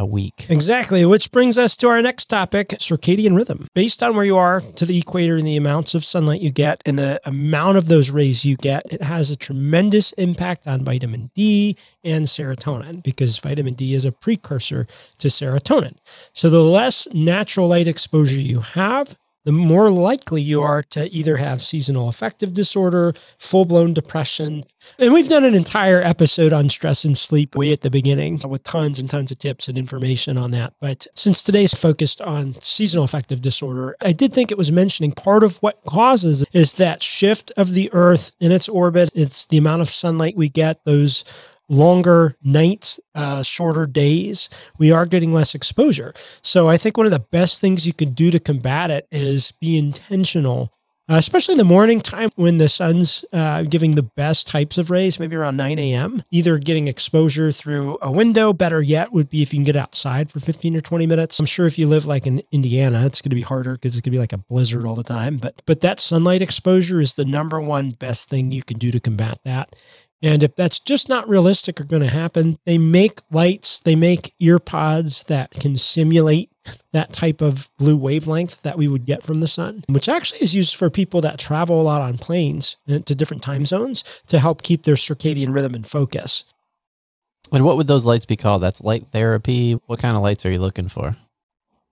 a 0.00 0.06
week. 0.06 0.46
Exactly, 0.48 1.04
which 1.04 1.30
brings 1.30 1.58
us 1.58 1.76
to 1.76 1.88
our 1.88 2.00
next 2.00 2.24
topic 2.24 2.70
circadian 2.70 3.36
rhythm. 3.36 3.66
Based 3.74 4.02
on 4.02 4.16
where 4.16 4.24
you 4.24 4.38
are 4.38 4.60
to 4.60 4.86
the 4.86 4.98
equator 4.98 5.36
and 5.36 5.46
the 5.46 5.58
amounts 5.58 5.94
of 5.94 6.06
sunlight 6.06 6.40
you 6.40 6.50
get 6.50 6.82
and 6.86 6.98
the 6.98 7.20
amount 7.26 7.76
of 7.76 7.88
those 7.88 8.08
rays 8.10 8.44
you 8.44 8.56
get, 8.56 8.82
it 8.90 9.02
has 9.02 9.30
a 9.30 9.36
tremendous 9.36 10.12
impact 10.12 10.66
on 10.66 10.84
vitamin 10.84 11.30
D 11.34 11.76
and 12.02 12.24
serotonin 12.24 13.02
because 13.02 13.36
vitamin 13.38 13.74
D 13.74 13.94
is 13.94 14.06
a 14.06 14.12
precursor 14.12 14.86
to 15.18 15.28
serotonin. 15.28 15.96
So 16.32 16.48
the 16.48 16.64
less 16.64 17.06
natural 17.12 17.68
light 17.68 17.86
exposure 17.86 18.40
you 18.40 18.60
have, 18.60 19.18
the 19.44 19.52
more 19.52 19.90
likely 19.90 20.42
you 20.42 20.60
are 20.62 20.82
to 20.82 21.10
either 21.10 21.38
have 21.38 21.62
seasonal 21.62 22.08
affective 22.08 22.52
disorder, 22.52 23.14
full 23.38 23.64
blown 23.64 23.94
depression. 23.94 24.64
And 24.98 25.12
we've 25.12 25.28
done 25.28 25.44
an 25.44 25.54
entire 25.54 26.00
episode 26.02 26.52
on 26.52 26.68
stress 26.68 27.04
and 27.04 27.16
sleep 27.16 27.56
way 27.56 27.72
at 27.72 27.80
the 27.80 27.90
beginning 27.90 28.40
with 28.46 28.62
tons 28.64 28.98
and 28.98 29.08
tons 29.08 29.30
of 29.30 29.38
tips 29.38 29.68
and 29.68 29.78
information 29.78 30.36
on 30.36 30.50
that. 30.52 30.74
But 30.80 31.06
since 31.14 31.42
today's 31.42 31.74
focused 31.74 32.20
on 32.20 32.56
seasonal 32.60 33.04
affective 33.04 33.40
disorder, 33.42 33.96
I 34.00 34.12
did 34.12 34.32
think 34.32 34.50
it 34.50 34.58
was 34.58 34.72
mentioning 34.72 35.12
part 35.12 35.44
of 35.44 35.56
what 35.58 35.84
causes 35.86 36.44
is 36.52 36.74
that 36.74 37.02
shift 37.02 37.52
of 37.56 37.72
the 37.72 37.90
earth 37.92 38.32
in 38.40 38.52
its 38.52 38.68
orbit. 38.68 39.10
It's 39.14 39.46
the 39.46 39.58
amount 39.58 39.82
of 39.82 39.90
sunlight 39.90 40.36
we 40.36 40.48
get, 40.48 40.84
those 40.84 41.24
longer 41.70 42.36
nights, 42.42 43.00
uh, 43.14 43.42
shorter 43.42 43.86
days, 43.86 44.50
we 44.78 44.90
are 44.90 45.06
getting 45.06 45.32
less 45.32 45.54
exposure. 45.54 46.12
So 46.42 46.68
I 46.68 46.76
think 46.76 46.96
one 46.96 47.06
of 47.06 47.12
the 47.12 47.20
best 47.20 47.60
things 47.60 47.86
you 47.86 47.94
can 47.94 48.12
do 48.12 48.30
to 48.30 48.38
combat 48.38 48.90
it 48.90 49.06
is 49.10 49.52
be 49.52 49.78
intentional. 49.78 50.72
Uh, 51.10 51.16
especially 51.16 51.54
in 51.54 51.58
the 51.58 51.64
morning 51.64 52.00
time 52.00 52.30
when 52.36 52.58
the 52.58 52.68
sun's 52.68 53.24
uh, 53.32 53.62
giving 53.62 53.92
the 53.92 54.02
best 54.02 54.46
types 54.46 54.78
of 54.78 54.90
rays, 54.90 55.18
maybe 55.18 55.34
around 55.34 55.56
9 55.56 55.76
a.m. 55.76 56.22
Either 56.30 56.56
getting 56.56 56.86
exposure 56.86 57.50
through 57.50 57.98
a 58.00 58.12
window, 58.12 58.52
better 58.52 58.80
yet, 58.80 59.12
would 59.12 59.28
be 59.28 59.42
if 59.42 59.52
you 59.52 59.56
can 59.56 59.64
get 59.64 59.74
outside 59.74 60.30
for 60.30 60.38
15 60.38 60.76
or 60.76 60.80
20 60.80 61.06
minutes. 61.08 61.40
I'm 61.40 61.46
sure 61.46 61.66
if 61.66 61.80
you 61.80 61.88
live 61.88 62.06
like 62.06 62.28
in 62.28 62.44
Indiana, 62.52 63.06
it's 63.06 63.20
going 63.20 63.30
to 63.30 63.34
be 63.34 63.42
harder 63.42 63.72
because 63.72 63.96
it's 63.96 64.06
going 64.06 64.12
to 64.12 64.16
be 64.16 64.20
like 64.20 64.32
a 64.32 64.38
blizzard 64.38 64.86
all 64.86 64.94
the 64.94 65.02
time. 65.02 65.38
But 65.38 65.62
but 65.66 65.80
that 65.80 65.98
sunlight 65.98 66.42
exposure 66.42 67.00
is 67.00 67.14
the 67.14 67.24
number 67.24 67.60
one 67.60 67.90
best 67.90 68.28
thing 68.28 68.52
you 68.52 68.62
can 68.62 68.78
do 68.78 68.92
to 68.92 69.00
combat 69.00 69.40
that. 69.44 69.74
And 70.22 70.42
if 70.42 70.54
that's 70.54 70.78
just 70.78 71.08
not 71.08 71.28
realistic 71.28 71.80
or 71.80 71.84
going 71.84 72.02
to 72.02 72.08
happen, 72.08 72.58
they 72.66 72.76
make 72.76 73.20
lights, 73.30 73.80
they 73.80 73.96
make 73.96 74.34
ear 74.38 74.58
pods 74.58 75.24
that 75.24 75.50
can 75.52 75.76
simulate 75.76 76.50
that 76.92 77.12
type 77.12 77.40
of 77.40 77.70
blue 77.78 77.96
wavelength 77.96 78.60
that 78.62 78.76
we 78.76 78.86
would 78.86 79.06
get 79.06 79.22
from 79.22 79.40
the 79.40 79.48
sun, 79.48 79.82
which 79.88 80.08
actually 80.08 80.40
is 80.40 80.54
used 80.54 80.74
for 80.76 80.90
people 80.90 81.22
that 81.22 81.38
travel 81.38 81.80
a 81.80 81.82
lot 81.82 82.02
on 82.02 82.18
planes 82.18 82.76
uh, 82.88 82.98
to 82.98 83.14
different 83.14 83.42
time 83.42 83.64
zones 83.64 84.04
to 84.26 84.38
help 84.38 84.62
keep 84.62 84.82
their 84.82 84.94
circadian 84.94 85.54
rhythm 85.54 85.74
in 85.74 85.84
focus. 85.84 86.44
And 87.52 87.64
what 87.64 87.76
would 87.76 87.86
those 87.86 88.06
lights 88.06 88.26
be 88.26 88.36
called? 88.36 88.62
That's 88.62 88.82
light 88.82 89.06
therapy. 89.10 89.72
What 89.86 90.00
kind 90.00 90.16
of 90.16 90.22
lights 90.22 90.44
are 90.46 90.52
you 90.52 90.60
looking 90.60 90.88
for? 90.88 91.16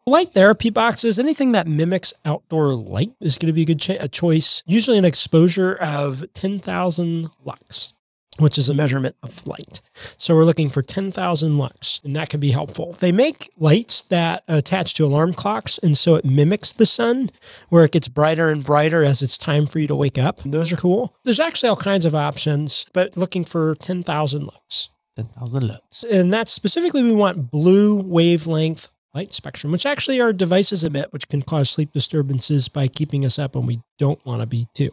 Light 0.07 0.33
therapy 0.33 0.71
boxes, 0.71 1.19
anything 1.19 1.53
that 1.53 1.67
mimics 1.67 2.15
outdoor 2.25 2.75
light 2.75 3.13
is 3.21 3.37
going 3.37 3.49
to 3.49 3.53
be 3.53 3.63
a 3.63 3.67
good 3.67 3.91
a 4.01 4.09
choice. 4.09 4.63
Usually 4.67 4.97
an 4.97 5.05
exposure 5.05 5.75
of 5.75 6.25
10,000 6.33 7.29
lux, 7.45 7.93
which 8.39 8.59
is 8.59 8.69
a 8.69 8.75
measurement 8.75 9.17
of 9.23 9.47
light. 9.47 9.81
So 10.17 10.35
we're 10.35 10.45
looking 10.45 10.71
for 10.71 10.83
10,000 10.83 11.59
lux, 11.59 12.01
and 12.05 12.15
that 12.17 12.31
can 12.31 12.41
be 12.41 12.51
helpful. 12.51 12.95
They 12.95 13.13
make 13.13 13.51
lights 13.59 14.03
that 14.05 14.45
attach 14.49 14.95
to 14.95 15.05
alarm 15.05 15.35
clocks, 15.35 15.79
and 15.79 15.97
so 15.97 16.15
it 16.15 16.25
mimics 16.25 16.73
the 16.73 16.87
sun, 16.87 17.31
where 17.69 17.85
it 17.85 17.93
gets 17.93 18.09
brighter 18.09 18.49
and 18.49 18.65
brighter 18.65 19.05
as 19.05 19.23
it's 19.23 19.39
time 19.39 19.67
for 19.67 19.79
you 19.79 19.87
to 19.87 19.97
wake 19.97 20.19
up. 20.19 20.41
Those 20.45 20.73
are 20.73 20.77
cool. 20.77 21.15
There's 21.25 21.41
actually 21.41 21.69
all 21.69 21.77
kinds 21.77 22.05
of 22.05 22.15
options, 22.15 22.87
but 22.93 23.17
looking 23.17 23.45
for 23.45 23.75
10,000 23.75 24.45
lux. 24.45 24.91
10,000 25.17 25.67
lux. 25.67 26.05
And 26.05 26.33
that's 26.33 26.53
specifically 26.53 27.03
we 27.03 27.13
want 27.13 27.51
blue 27.51 27.97
wavelength 27.97 28.89
light 29.15 29.33
spectrum, 29.33 29.73
which 29.73 29.87
actually 29.87 30.21
our 30.21 30.33
devices 30.33 30.85
emit, 30.85 31.13
which 31.13 31.29
can 31.29 31.43
cause 31.43 31.71
sleep 31.71 31.93
disturbances 31.93 32.69
by 32.69 32.87
keeping 32.87 33.25
us 33.25 33.39
up 33.39 33.57
when 33.57 33.67
we 33.67 33.81
don't 33.99 34.25
want 34.25 34.41
to 34.41 34.47
be 34.47 34.69
too. 34.75 34.93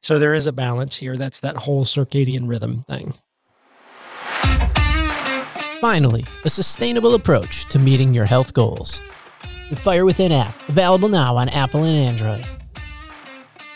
So 0.00 0.18
there 0.18 0.34
is 0.34 0.46
a 0.46 0.52
balance 0.52 0.96
here. 0.96 1.16
That's 1.16 1.40
that 1.40 1.56
whole 1.56 1.84
circadian 1.84 2.48
rhythm 2.48 2.82
thing. 2.82 3.14
Finally, 5.80 6.24
a 6.44 6.50
sustainable 6.50 7.14
approach 7.14 7.68
to 7.68 7.78
meeting 7.78 8.14
your 8.14 8.24
health 8.24 8.54
goals. 8.54 9.00
The 9.68 9.76
Fire 9.76 10.04
Within 10.04 10.30
app, 10.30 10.54
available 10.68 11.08
now 11.08 11.36
on 11.36 11.48
Apple 11.48 11.82
and 11.84 11.96
Android. 11.96 12.46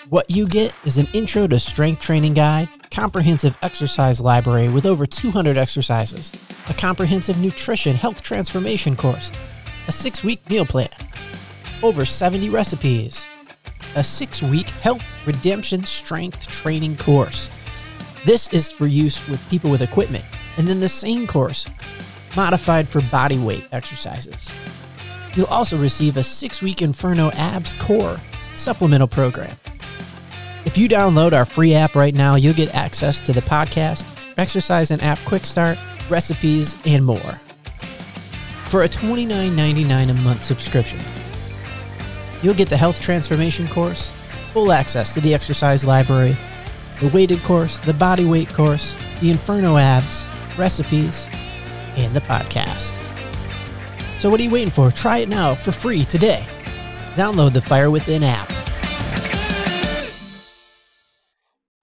What 0.09 0.31
you 0.31 0.47
get 0.47 0.73
is 0.85 0.99
an 0.99 1.09
intro 1.15 1.49
to 1.49 1.59
strength 1.59 2.01
training 2.01 2.35
guide, 2.35 2.69
comprehensive 2.93 3.59
exercise 3.61 4.21
library 4.21 4.69
with 4.69 4.87
over 4.87 5.05
200 5.05 5.59
exercises, 5.59 6.31
a 6.69 6.75
comprehensive 6.75 7.39
nutrition 7.39 7.97
health 7.97 8.23
transformation 8.23 8.95
course, 8.95 9.33
a 9.89 9.93
six 9.93 10.23
week 10.23 10.49
meal 10.49 10.65
plan, 10.65 10.89
over 11.83 12.05
70 12.05 12.51
recipes, 12.51 13.27
a 13.97 14.05
six 14.05 14.43
week 14.43 14.69
health 14.69 15.05
redemption 15.27 15.85
strength 15.85 16.47
training 16.49 16.97
course. 16.97 17.51
This 18.25 18.49
is 18.49 18.71
for 18.71 18.87
use 18.87 19.27
with 19.29 19.49
people 19.51 19.71
with 19.71 19.83
equipment, 19.83 20.25
and 20.57 20.69
then 20.69 20.81
the 20.81 20.89
same 20.89 21.27
course, 21.27 21.67
modified 22.37 22.89
for 22.89 23.01
body 23.03 23.39
weight 23.39 23.67
exercises. 23.73 24.53
You'll 25.35 25.47
also 25.47 25.77
receive 25.79 26.17
a 26.17 26.23
six 26.23 26.63
week 26.63 26.83
Inferno 26.83 27.31
Abs 27.33 27.73
Core 27.75 28.21
supplemental 28.57 29.09
program. 29.09 29.55
If 30.65 30.77
you 30.77 30.89
download 30.89 31.33
our 31.33 31.45
free 31.45 31.75
app 31.75 31.95
right 31.95 32.15
now, 32.15 32.37
you'll 32.37 32.55
get 32.55 32.75
access 32.75 33.21
to 33.23 33.33
the 33.33 33.43
podcast, 33.43 34.05
exercise 34.37 34.91
and 34.91 35.03
app 35.03 35.19
quick 35.25 35.45
start, 35.45 35.79
recipes, 36.11 36.77
and 36.87 37.05
more. 37.05 37.35
For 38.69 38.83
a 38.83 38.89
$29.99 38.89 40.11
a 40.11 40.15
month 40.15 40.43
subscription, 40.43 40.99
you'll 42.43 42.55
get 42.55 42.69
the 42.69 42.77
health 42.77 43.01
transformation 43.01 43.69
course, 43.69 44.11
full 44.53 44.73
access 44.73 45.15
to 45.15 45.21
the 45.21 45.35
exercise 45.35 45.85
library, 45.85 46.37
the 47.01 47.09
weighted 47.09 47.43
course, 47.43 47.81
the 47.81 47.95
body 47.95 48.25
weight 48.25 48.53
course, 48.53 48.95
the 49.21 49.31
Inferno 49.31 49.77
abs, 49.77 50.27
recipes, 50.57 51.27
and 51.97 52.15
the 52.15 52.21
podcast. 52.21 52.99
So 54.19 54.31
what 54.31 54.41
are 54.41 54.43
you 54.43 54.51
waiting 54.51 54.71
for? 54.71 54.91
Try 54.91 55.19
it 55.19 55.29
now 55.29 55.55
for 55.55 55.73
free 55.73 56.05
today. 56.05 56.47
Download 57.15 57.53
the 57.53 57.61
Fire 57.61 57.91
Within 57.91 58.23
app. 58.23 58.51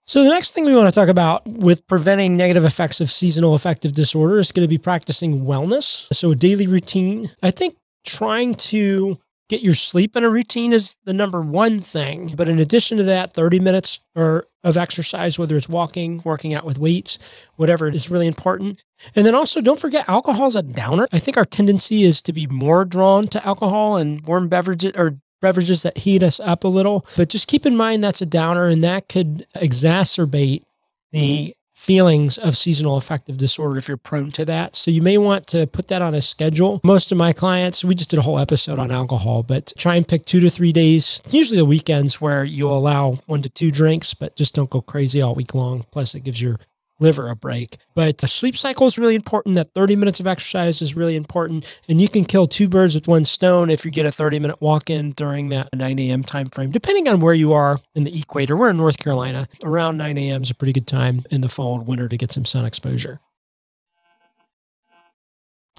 So 0.05 0.23
the 0.23 0.29
next 0.29 0.51
thing 0.51 0.65
we 0.65 0.75
want 0.75 0.93
to 0.93 0.99
talk 0.99 1.09
about 1.09 1.47
with 1.47 1.87
preventing 1.87 2.37
negative 2.37 2.63
effects 2.65 3.01
of 3.01 3.09
seasonal 3.09 3.55
affective 3.55 3.93
disorder 3.93 4.37
is 4.37 4.51
going 4.51 4.63
to 4.63 4.69
be 4.69 4.77
practicing 4.77 5.45
wellness. 5.45 6.13
So 6.13 6.31
a 6.31 6.35
daily 6.35 6.67
routine. 6.67 7.31
I 7.41 7.49
think 7.49 7.77
trying 8.05 8.53
to 8.55 9.17
get 9.53 9.61
your 9.61 9.75
sleep 9.75 10.15
in 10.15 10.23
a 10.23 10.29
routine 10.29 10.73
is 10.73 10.95
the 11.05 11.13
number 11.13 11.39
one 11.39 11.79
thing. 11.79 12.33
But 12.35 12.49
in 12.49 12.57
addition 12.57 12.97
to 12.97 13.03
that, 13.03 13.33
30 13.33 13.59
minutes 13.59 13.99
or 14.15 14.47
of 14.63 14.77
exercise, 14.77 15.37
whether 15.37 15.55
it's 15.55 15.69
walking, 15.69 16.21
working 16.25 16.55
out 16.55 16.65
with 16.65 16.79
weights, 16.79 17.19
whatever, 17.55 17.87
is 17.87 18.09
really 18.09 18.25
important. 18.25 18.83
And 19.15 19.27
then 19.27 19.35
also 19.35 19.61
don't 19.61 19.79
forget 19.79 20.09
alcohol 20.09 20.47
is 20.47 20.55
a 20.55 20.63
downer. 20.63 21.07
I 21.13 21.19
think 21.19 21.37
our 21.37 21.45
tendency 21.45 22.03
is 22.03 22.19
to 22.23 22.33
be 22.33 22.47
more 22.47 22.83
drawn 22.83 23.27
to 23.27 23.45
alcohol 23.45 23.97
and 23.97 24.25
warm 24.25 24.47
beverages 24.47 24.93
or 24.95 25.19
beverages 25.39 25.83
that 25.83 25.99
heat 25.99 26.23
us 26.23 26.39
up 26.39 26.63
a 26.63 26.67
little. 26.67 27.05
But 27.15 27.29
just 27.29 27.47
keep 27.47 27.65
in 27.65 27.77
mind 27.77 28.03
that's 28.03 28.21
a 28.21 28.25
downer 28.25 28.65
and 28.67 28.83
that 28.83 29.07
could 29.07 29.45
exacerbate 29.55 30.63
the 31.11 31.55
feelings 31.83 32.37
of 32.37 32.55
seasonal 32.55 32.95
affective 32.95 33.35
disorder 33.35 33.77
if 33.77 33.89
you're 33.89 33.97
prone 33.97 34.31
to 34.31 34.45
that. 34.45 34.73
So 34.73 34.89
you 34.89 35.01
may 35.01 35.17
want 35.17 35.47
to 35.47 35.67
put 35.67 35.89
that 35.89 36.01
on 36.01 36.15
a 36.15 36.21
schedule. 36.21 36.79
Most 36.81 37.11
of 37.11 37.17
my 37.17 37.33
clients, 37.33 37.83
we 37.83 37.93
just 37.93 38.09
did 38.09 38.19
a 38.19 38.21
whole 38.21 38.39
episode 38.39 38.79
on 38.79 38.89
alcohol, 38.89 39.43
but 39.43 39.73
try 39.77 39.95
and 39.95 40.07
pick 40.07 40.25
two 40.25 40.39
to 40.39 40.49
three 40.49 40.71
days, 40.71 41.21
usually 41.29 41.57
the 41.57 41.65
weekends 41.65 42.21
where 42.21 42.45
you'll 42.45 42.77
allow 42.77 43.15
one 43.25 43.41
to 43.41 43.49
two 43.49 43.69
drinks, 43.69 44.13
but 44.13 44.37
just 44.37 44.55
don't 44.55 44.69
go 44.69 44.79
crazy 44.79 45.21
all 45.21 45.35
week 45.35 45.53
long. 45.53 45.85
Plus, 45.91 46.15
it 46.15 46.21
gives 46.21 46.41
your 46.41 46.57
liver 46.99 47.29
a 47.29 47.35
break. 47.35 47.77
But 47.95 48.19
the 48.19 48.27
sleep 48.27 48.57
cycle 48.57 48.87
is 48.87 48.97
really 48.97 49.15
important. 49.15 49.55
That 49.55 49.73
30 49.73 49.95
minutes 49.95 50.19
of 50.19 50.27
exercise 50.27 50.81
is 50.81 50.95
really 50.95 51.15
important. 51.15 51.65
And 51.87 52.01
you 52.01 52.07
can 52.07 52.25
kill 52.25 52.47
two 52.47 52.67
birds 52.67 52.95
with 52.95 53.07
one 53.07 53.25
stone 53.25 53.69
if 53.69 53.85
you 53.85 53.91
get 53.91 54.05
a 54.05 54.11
30 54.11 54.39
minute 54.39 54.61
walk 54.61 54.89
in 54.89 55.11
during 55.11 55.49
that 55.49 55.69
9 55.73 55.99
a.m. 55.99 56.23
time 56.23 56.49
frame, 56.49 56.71
depending 56.71 57.07
on 57.07 57.19
where 57.19 57.33
you 57.33 57.53
are 57.53 57.77
in 57.95 58.03
the 58.03 58.17
equator. 58.17 58.55
We're 58.55 58.69
in 58.69 58.77
North 58.77 58.97
Carolina. 58.97 59.47
Around 59.63 59.97
9 59.97 60.17
a.m. 60.17 60.43
is 60.43 60.51
a 60.51 60.55
pretty 60.55 60.73
good 60.73 60.87
time 60.87 61.23
in 61.29 61.41
the 61.41 61.49
fall 61.49 61.77
and 61.77 61.87
winter 61.87 62.07
to 62.07 62.17
get 62.17 62.31
some 62.31 62.45
sun 62.45 62.65
exposure. 62.65 63.19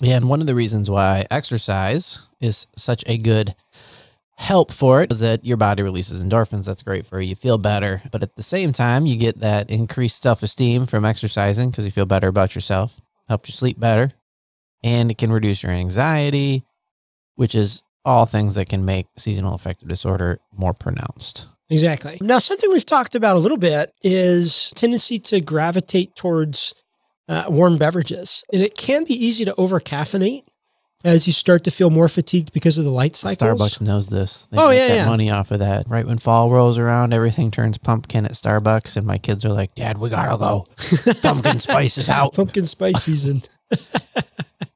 Yeah, 0.01 0.17
and 0.17 0.29
one 0.29 0.41
of 0.41 0.49
the 0.49 0.57
reasons 0.57 0.91
why 0.91 1.27
exercise 1.31 2.19
is 2.41 2.67
such 2.77 3.05
a 3.07 3.17
good 3.17 3.55
help 4.37 4.73
for 4.73 5.03
it 5.03 5.13
is 5.13 5.21
that 5.21 5.45
your 5.45 5.57
body 5.57 5.83
releases 5.83 6.23
endorphins. 6.23 6.67
That's 6.67 6.83
great 6.83 7.07
for 7.07 7.21
you. 7.21 7.31
You 7.31 7.35
feel 7.37 7.59
better. 7.59 8.03
But 8.11 8.23
at 8.23 8.37
the 8.37 8.43
same 8.43 8.73
time, 8.73 9.07
you 9.07 9.17
get 9.17 9.41
that 9.41 9.71
increased 9.71 10.23
self 10.23 10.43
esteem 10.43 10.87
from 10.87 11.05
exercising 11.05 11.71
because 11.71 11.85
you 11.85 11.91
feel 11.91 12.07
better 12.07 12.29
about 12.29 12.55
yourself, 12.55 13.01
helps 13.29 13.49
you 13.49 13.53
sleep 13.53 13.79
better, 13.79 14.13
and 14.83 15.11
it 15.11 15.19
can 15.19 15.33
reduce 15.33 15.63
your 15.63 15.73
anxiety, 15.73 16.65
which 17.37 17.55
is 17.55 17.83
all 18.05 18.27
things 18.27 18.55
that 18.57 18.69
can 18.69 18.85
make 18.85 19.07
seasonal 19.17 19.55
affective 19.55 19.89
disorder 19.89 20.39
more 20.53 20.75
pronounced. 20.75 21.47
Exactly. 21.71 22.19
Now, 22.21 22.39
something 22.39 22.71
we've 22.71 22.85
talked 22.85 23.15
about 23.15 23.37
a 23.37 23.41
little 23.41 23.57
bit 23.57 23.95
is 24.03 24.71
tendency 24.75 25.19
to 25.21 25.41
gravitate 25.41 26.15
towards 26.15 26.75
uh, 27.29 27.45
warm 27.49 27.79
beverages. 27.79 28.45
And 28.53 28.63
it 28.63 28.77
can 28.77 29.05
be 29.05 29.15
easy 29.15 29.45
to 29.47 29.55
over 29.55 29.81
caffeinate 29.81 30.45
as 31.05 31.27
you 31.27 31.33
start 31.33 31.63
to 31.65 31.71
feel 31.71 31.91
more 31.91 32.09
fatigued 32.09 32.53
because 32.53 32.79
of 32.79 32.85
the 32.85 32.91
light 32.91 33.15
cycles. 33.15 33.39
Starbucks 33.61 33.81
knows 33.81 34.09
this. 34.09 34.47
They 34.51 34.59
Oh, 34.59 34.69
make 34.71 34.79
yeah, 34.79 34.89
that 34.89 34.95
yeah. 34.95 35.07
money 35.07 35.31
off 35.31 35.51
of 35.51 35.59
that. 35.61 35.87
Right 35.89 36.07
when 36.07 36.19
fall 36.19 36.51
rolls 36.51 36.79
around, 36.79 37.13
everything 37.13 37.51
turns 37.51 37.77
pumpkin 37.79 38.25
at 38.25 38.33
Starbucks, 38.33 38.97
and 38.97 39.07
my 39.07 39.19
kids 39.19 39.45
are 39.45 39.53
like, 39.53 39.75
"Dad, 39.75 39.99
we 39.99 40.09
gotta 40.09 40.37
go. 40.39 40.67
Pumpkin 41.23 41.61
spice 41.61 41.99
is 41.99 42.09
out." 42.09 42.35
Pumpkin 42.35 42.67
spice 42.67 43.05
season. 43.05 43.43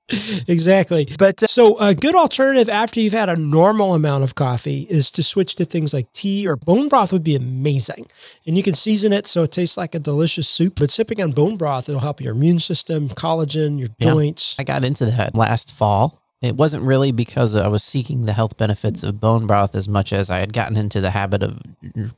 exactly. 0.48 1.08
But 1.18 1.42
uh, 1.42 1.46
so 1.46 1.78
a 1.78 1.94
good 1.94 2.14
alternative 2.14 2.68
after 2.68 3.00
you've 3.00 3.12
had 3.12 3.28
a 3.28 3.36
normal 3.36 3.94
amount 3.94 4.24
of 4.24 4.34
coffee 4.34 4.86
is 4.88 5.10
to 5.12 5.22
switch 5.22 5.54
to 5.56 5.64
things 5.64 5.92
like 5.92 6.12
tea 6.12 6.46
or 6.46 6.56
bone 6.56 6.88
broth 6.88 7.12
would 7.12 7.24
be 7.24 7.36
amazing. 7.36 8.06
And 8.46 8.56
you 8.56 8.62
can 8.62 8.74
season 8.74 9.12
it 9.12 9.26
so 9.26 9.42
it 9.42 9.52
tastes 9.52 9.76
like 9.76 9.94
a 9.94 9.98
delicious 9.98 10.48
soup. 10.48 10.76
But 10.76 10.90
sipping 10.90 11.20
on 11.22 11.32
bone 11.32 11.56
broth, 11.56 11.88
it'll 11.88 12.00
help 12.00 12.20
your 12.20 12.32
immune 12.32 12.58
system, 12.58 13.08
collagen, 13.10 13.78
your 13.78 13.88
Yeah. 13.98 14.12
joints. 14.12 14.54
I 14.58 14.64
got 14.64 14.84
into 14.84 15.06
that 15.06 15.34
last 15.34 15.74
fall. 15.74 16.20
It 16.40 16.56
wasn't 16.56 16.84
really 16.84 17.10
because 17.10 17.54
I 17.56 17.66
was 17.66 17.82
seeking 17.82 18.26
the 18.26 18.32
health 18.32 18.56
benefits 18.56 19.02
of 19.02 19.20
bone 19.20 19.46
broth 19.46 19.74
as 19.74 19.88
much 19.88 20.12
as 20.12 20.30
I 20.30 20.38
had 20.38 20.52
gotten 20.52 20.76
into 20.76 21.00
the 21.00 21.10
habit 21.10 21.42
of 21.42 21.58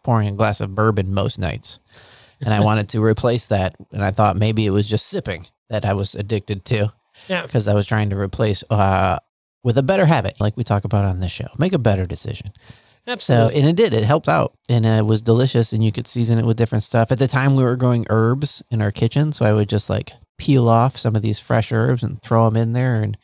pouring 0.02 0.28
a 0.28 0.32
glass 0.32 0.60
of 0.60 0.74
bourbon 0.74 1.14
most 1.14 1.38
nights. 1.38 1.78
And 2.42 2.52
I 2.52 2.60
wanted 2.64 2.88
to 2.90 3.02
replace 3.02 3.46
that. 3.46 3.74
And 3.92 4.04
I 4.04 4.10
thought 4.10 4.36
maybe 4.36 4.66
it 4.66 4.70
was 4.70 4.86
just 4.86 5.06
sipping 5.06 5.46
that 5.70 5.84
I 5.86 5.94
was 5.94 6.14
addicted 6.14 6.64
to 6.66 6.92
Yeah. 7.28 7.42
because 7.42 7.68
I 7.68 7.74
was 7.74 7.86
trying 7.86 8.10
to 8.10 8.16
replace 8.18 8.62
uh, 8.70 9.18
with 9.62 9.76
a 9.78 9.82
better 9.82 10.06
habit, 10.06 10.40
like 10.40 10.56
we 10.56 10.64
talk 10.64 10.84
about 10.84 11.04
on 11.04 11.20
this 11.20 11.32
show. 11.32 11.48
Make 11.58 11.72
a 11.72 11.78
better 11.78 12.06
decision. 12.06 12.48
So, 13.18 13.48
and 13.48 13.66
it 13.66 13.74
did. 13.74 13.92
It 13.92 14.04
helped 14.04 14.28
out, 14.28 14.54
and 14.68 14.86
uh, 14.86 14.90
it 14.90 15.06
was 15.06 15.20
delicious. 15.20 15.72
And 15.72 15.82
you 15.84 15.90
could 15.90 16.06
season 16.06 16.38
it 16.38 16.46
with 16.46 16.56
different 16.56 16.84
stuff. 16.84 17.10
At 17.10 17.18
the 17.18 17.26
time, 17.26 17.56
we 17.56 17.64
were 17.64 17.74
growing 17.74 18.06
herbs 18.08 18.62
in 18.70 18.80
our 18.80 18.92
kitchen, 18.92 19.32
so 19.32 19.44
I 19.44 19.52
would 19.52 19.68
just 19.68 19.90
like 19.90 20.12
peel 20.38 20.68
off 20.68 20.96
some 20.96 21.16
of 21.16 21.22
these 21.22 21.40
fresh 21.40 21.72
herbs 21.72 22.04
and 22.04 22.22
throw 22.22 22.44
them 22.44 22.56
in 22.56 22.72
there, 22.72 23.02
and 23.02 23.16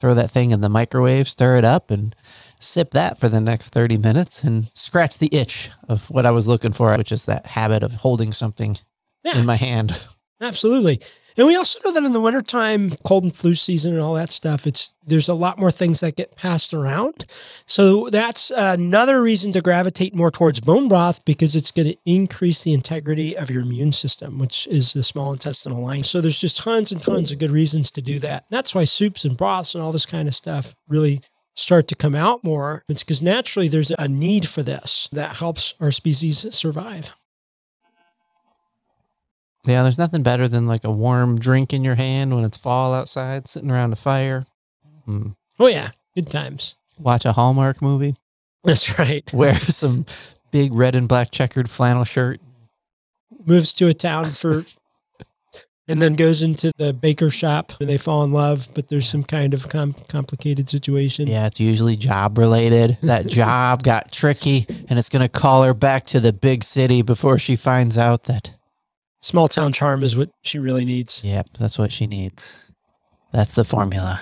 throw 0.00 0.14
that 0.14 0.30
thing 0.30 0.50
in 0.50 0.62
the 0.62 0.70
microwave, 0.70 1.28
stir 1.28 1.58
it 1.58 1.64
up, 1.64 1.90
and 1.90 2.16
sip 2.58 2.92
that 2.92 3.18
for 3.18 3.28
the 3.28 3.40
next 3.40 3.68
thirty 3.68 3.98
minutes, 3.98 4.44
and 4.44 4.68
scratch 4.72 5.18
the 5.18 5.28
itch 5.34 5.68
of 5.90 6.10
what 6.10 6.24
I 6.24 6.30
was 6.30 6.46
looking 6.48 6.72
for, 6.72 6.96
which 6.96 7.12
is 7.12 7.26
that 7.26 7.44
habit 7.48 7.82
of 7.82 7.92
holding 7.96 8.32
something 8.32 8.78
Yeah. 9.24 9.36
in 9.36 9.44
my 9.44 9.56
hand. 9.56 10.00
Absolutely. 10.40 11.00
And 11.36 11.46
we 11.46 11.56
also 11.56 11.80
know 11.84 11.92
that 11.92 12.04
in 12.04 12.12
the 12.12 12.20
wintertime, 12.20 12.94
cold 13.04 13.24
and 13.24 13.36
flu 13.36 13.54
season 13.54 13.92
and 13.92 14.00
all 14.00 14.14
that 14.14 14.30
stuff, 14.30 14.66
it's 14.66 14.94
there's 15.06 15.28
a 15.28 15.34
lot 15.34 15.58
more 15.58 15.70
things 15.70 16.00
that 16.00 16.16
get 16.16 16.36
passed 16.36 16.72
around. 16.72 17.24
So 17.66 18.08
that's 18.08 18.50
another 18.50 19.20
reason 19.20 19.52
to 19.52 19.60
gravitate 19.60 20.14
more 20.14 20.30
towards 20.30 20.60
bone 20.60 20.88
broth 20.88 21.24
because 21.24 21.56
it's 21.56 21.70
going 21.70 21.88
to 21.88 21.98
increase 22.06 22.62
the 22.62 22.72
integrity 22.72 23.36
of 23.36 23.50
your 23.50 23.62
immune 23.62 23.92
system, 23.92 24.38
which 24.38 24.66
is 24.68 24.92
the 24.92 25.02
small 25.02 25.32
intestinal 25.32 25.82
lining. 25.82 26.04
So 26.04 26.20
there's 26.20 26.38
just 26.38 26.58
tons 26.58 26.92
and 26.92 27.02
tons 27.02 27.32
of 27.32 27.38
good 27.38 27.50
reasons 27.50 27.90
to 27.92 28.02
do 28.02 28.18
that. 28.20 28.46
That's 28.50 28.74
why 28.74 28.84
soups 28.84 29.24
and 29.24 29.36
broths 29.36 29.74
and 29.74 29.82
all 29.82 29.92
this 29.92 30.06
kind 30.06 30.28
of 30.28 30.34
stuff 30.34 30.74
really 30.88 31.20
start 31.56 31.88
to 31.88 31.94
come 31.94 32.14
out 32.14 32.44
more. 32.44 32.84
It's 32.88 33.02
because 33.02 33.22
naturally 33.22 33.68
there's 33.68 33.92
a 33.98 34.08
need 34.08 34.48
for 34.48 34.62
this 34.62 35.08
that 35.12 35.36
helps 35.36 35.74
our 35.80 35.90
species 35.90 36.46
survive. 36.54 37.10
Yeah, 39.66 39.82
there's 39.82 39.98
nothing 39.98 40.22
better 40.22 40.46
than 40.48 40.66
like 40.66 40.84
a 40.84 40.90
warm 40.90 41.38
drink 41.38 41.72
in 41.72 41.84
your 41.84 41.94
hand 41.94 42.34
when 42.34 42.44
it's 42.44 42.58
fall 42.58 42.92
outside, 42.94 43.48
sitting 43.48 43.70
around 43.70 43.92
a 43.92 43.96
fire. 43.96 44.46
Mm. 45.08 45.34
Oh 45.58 45.66
yeah, 45.66 45.90
good 46.14 46.30
times. 46.30 46.76
Watch 46.98 47.24
a 47.24 47.32
Hallmark 47.32 47.80
movie. 47.80 48.16
That's 48.64 48.98
right. 48.98 49.30
wear 49.32 49.56
some 49.56 50.06
big 50.50 50.72
red 50.72 50.94
and 50.94 51.08
black 51.08 51.30
checkered 51.30 51.68
flannel 51.68 52.04
shirt. 52.04 52.40
moves 53.44 53.72
to 53.74 53.88
a 53.88 53.94
town 53.94 54.26
for 54.26 54.64
and 55.86 56.00
then 56.00 56.14
goes 56.14 56.40
into 56.40 56.72
the 56.78 56.94
baker 56.94 57.28
shop 57.28 57.72
and 57.78 57.90
they 57.90 57.98
fall 57.98 58.24
in 58.24 58.32
love 58.32 58.68
but 58.72 58.88
there's 58.88 59.06
some 59.08 59.22
kind 59.22 59.52
of 59.52 59.68
com- 59.68 59.94
complicated 60.08 60.70
situation 60.70 61.26
Yeah, 61.26 61.46
it's 61.46 61.60
usually 61.60 61.96
job 61.96 62.38
related. 62.38 62.96
That 63.02 63.26
job 63.40 63.82
got 63.82 64.10
tricky 64.12 64.66
and 64.88 64.98
it's 64.98 65.10
going 65.10 65.22
to 65.22 65.28
call 65.28 65.62
her 65.64 65.74
back 65.74 66.06
to 66.06 66.20
the 66.20 66.32
big 66.32 66.64
city 66.64 67.02
before 67.02 67.38
she 67.38 67.56
finds 67.56 67.98
out 67.98 68.24
that, 68.24 68.54
small 69.24 69.48
town 69.48 69.72
charm 69.72 70.02
is 70.02 70.16
what 70.16 70.28
she 70.42 70.58
really 70.58 70.84
needs 70.84 71.22
yep, 71.24 71.48
that's 71.58 71.78
what 71.78 71.90
she 71.90 72.06
needs. 72.06 72.58
That's 73.32 73.54
the 73.54 73.64
formula. 73.64 74.20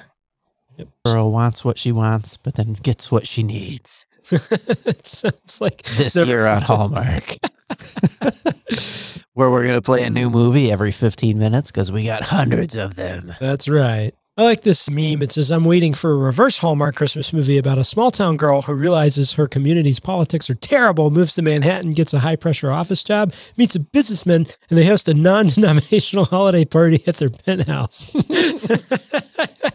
Yep. 0.78 0.88
Girl 1.04 1.30
wants 1.32 1.64
what 1.64 1.76
she 1.76 1.92
wants, 1.92 2.36
but 2.38 2.54
then 2.54 2.72
gets 2.74 3.10
what 3.10 3.26
she 3.26 3.42
needs. 3.42 4.06
it 4.30 5.06
sounds 5.06 5.60
like 5.60 5.82
This 5.82 6.14
the- 6.14 6.24
year 6.24 6.46
on 6.46 6.62
Hallmark. 6.62 7.36
Where 9.34 9.50
we're 9.50 9.64
going 9.64 9.74
to 9.74 9.82
play 9.82 10.02
a 10.04 10.10
new 10.10 10.30
movie 10.30 10.70
every 10.70 10.92
15 10.92 11.38
minutes 11.38 11.70
because 11.70 11.90
we 11.90 12.04
got 12.04 12.22
hundreds 12.22 12.76
of 12.76 12.94
them. 12.94 13.34
That's 13.40 13.68
right. 13.68 14.14
I 14.34 14.44
like 14.44 14.62
this 14.62 14.88
meme. 14.88 15.20
It 15.20 15.30
says, 15.32 15.50
I'm 15.50 15.66
waiting 15.66 15.92
for 15.92 16.12
a 16.12 16.16
reverse 16.16 16.56
Hallmark 16.56 16.96
Christmas 16.96 17.34
movie 17.34 17.58
about 17.58 17.76
a 17.76 17.84
small 17.84 18.10
town 18.10 18.38
girl 18.38 18.62
who 18.62 18.72
realizes 18.72 19.32
her 19.32 19.46
community's 19.46 20.00
politics 20.00 20.48
are 20.48 20.54
terrible, 20.54 21.10
moves 21.10 21.34
to 21.34 21.42
Manhattan, 21.42 21.92
gets 21.92 22.14
a 22.14 22.20
high 22.20 22.36
pressure 22.36 22.70
office 22.70 23.04
job, 23.04 23.34
meets 23.58 23.74
a 23.74 23.80
businessman, 23.80 24.46
and 24.70 24.78
they 24.78 24.86
host 24.86 25.06
a 25.06 25.12
non 25.12 25.48
denominational 25.48 26.24
holiday 26.30 26.64
party 26.64 27.04
at 27.06 27.16
their 27.16 27.28
penthouse. 27.28 28.16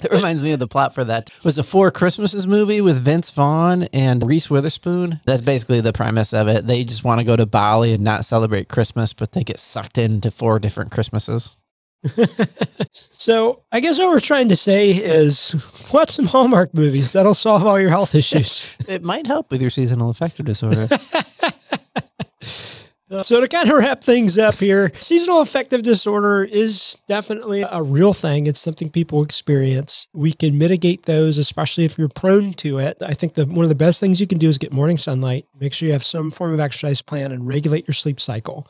That 0.02 0.12
reminds 0.12 0.44
me 0.44 0.52
of 0.52 0.60
the 0.60 0.68
plot 0.68 0.94
for 0.94 1.04
that. 1.06 1.30
It 1.30 1.44
was 1.44 1.58
a 1.58 1.64
Four 1.64 1.90
Christmases 1.90 2.46
movie 2.46 2.82
with 2.82 3.04
Vince 3.04 3.32
Vaughn 3.32 3.84
and 3.92 4.24
Reese 4.24 4.48
Witherspoon. 4.50 5.20
That's 5.26 5.42
basically 5.42 5.82
the 5.82 5.92
premise 5.92 6.34
of 6.34 6.48
it. 6.48 6.68
They 6.68 6.84
just 6.84 7.04
want 7.04 7.20
to 7.20 7.26
go 7.26 7.36
to 7.36 7.48
Bali 7.48 7.94
and 7.94 8.04
not 8.04 8.24
celebrate 8.24 8.70
Christmas, 8.70 9.14
but 9.14 9.32
they 9.32 9.44
get 9.44 9.60
sucked 9.60 9.98
into 9.98 10.30
four 10.30 10.60
different 10.60 10.92
Christmases. 10.92 11.58
so 13.12 13.63
I 13.72 13.80
guess 13.80 13.98
what 13.98 14.08
we're 14.08 14.20
trying 14.20 14.50
to 14.50 14.56
say 14.56 14.92
is 14.92 15.56
watch 15.92 16.12
some 16.12 16.25
Hallmark 16.25 16.74
movies. 16.74 17.13
That'll 17.13 17.34
solve 17.34 17.66
all 17.66 17.80
your 17.80 17.89
health 17.89 18.16
issues. 18.16 18.70
It 18.88 19.04
might 19.04 19.27
help 19.27 19.51
with 19.51 19.62
your 19.62 19.70
seasonal 19.70 20.10
affective 20.10 20.46
disorder. 20.46 20.88
So 23.24 23.39
to 23.39 23.48
kind 23.48 23.70
of 23.70 23.77
wrap 23.77 24.04
things 24.04 24.38
up 24.38 24.56
here, 24.56 24.92
seasonal 25.00 25.39
affective 25.39 25.82
disorder 25.82 26.44
is 26.44 26.98
definitely 27.08 27.62
a 27.62 27.82
real 27.82 28.12
thing. 28.12 28.48
It's 28.48 28.60
something 28.60 28.89
people 28.89 29.24
experience. 29.24 30.10
We 30.13 30.34
can 30.34 30.58
mitigate 30.58 31.04
those, 31.06 31.38
especially 31.38 31.86
if 31.86 31.98
you're 31.98 32.10
prone 32.10 32.54
to 32.56 32.80
it. 32.80 32.98
I 33.01 33.13
think 33.13 33.36
that 33.36 33.48
one 33.48 33.63
of 33.63 33.70
the 33.70 33.75
best 33.75 34.01
things 34.01 34.20
you 34.20 34.27
can 34.27 34.39
do 34.39 34.50
is 34.50 34.58
get 34.58 34.74
morning 34.74 34.98
sunlight. 34.98 35.46
Make 35.58 35.74
sure 35.74 35.88
you 35.88 35.94
have 35.94 36.04
some 36.04 36.32
form 36.32 36.54
of 36.54 36.60
exercise 36.60 37.01
plan 37.01 37.32
and 37.32 37.48
regulate 37.48 37.88
your 37.88 37.96
sleep 37.96 38.20
cycle. 38.20 38.68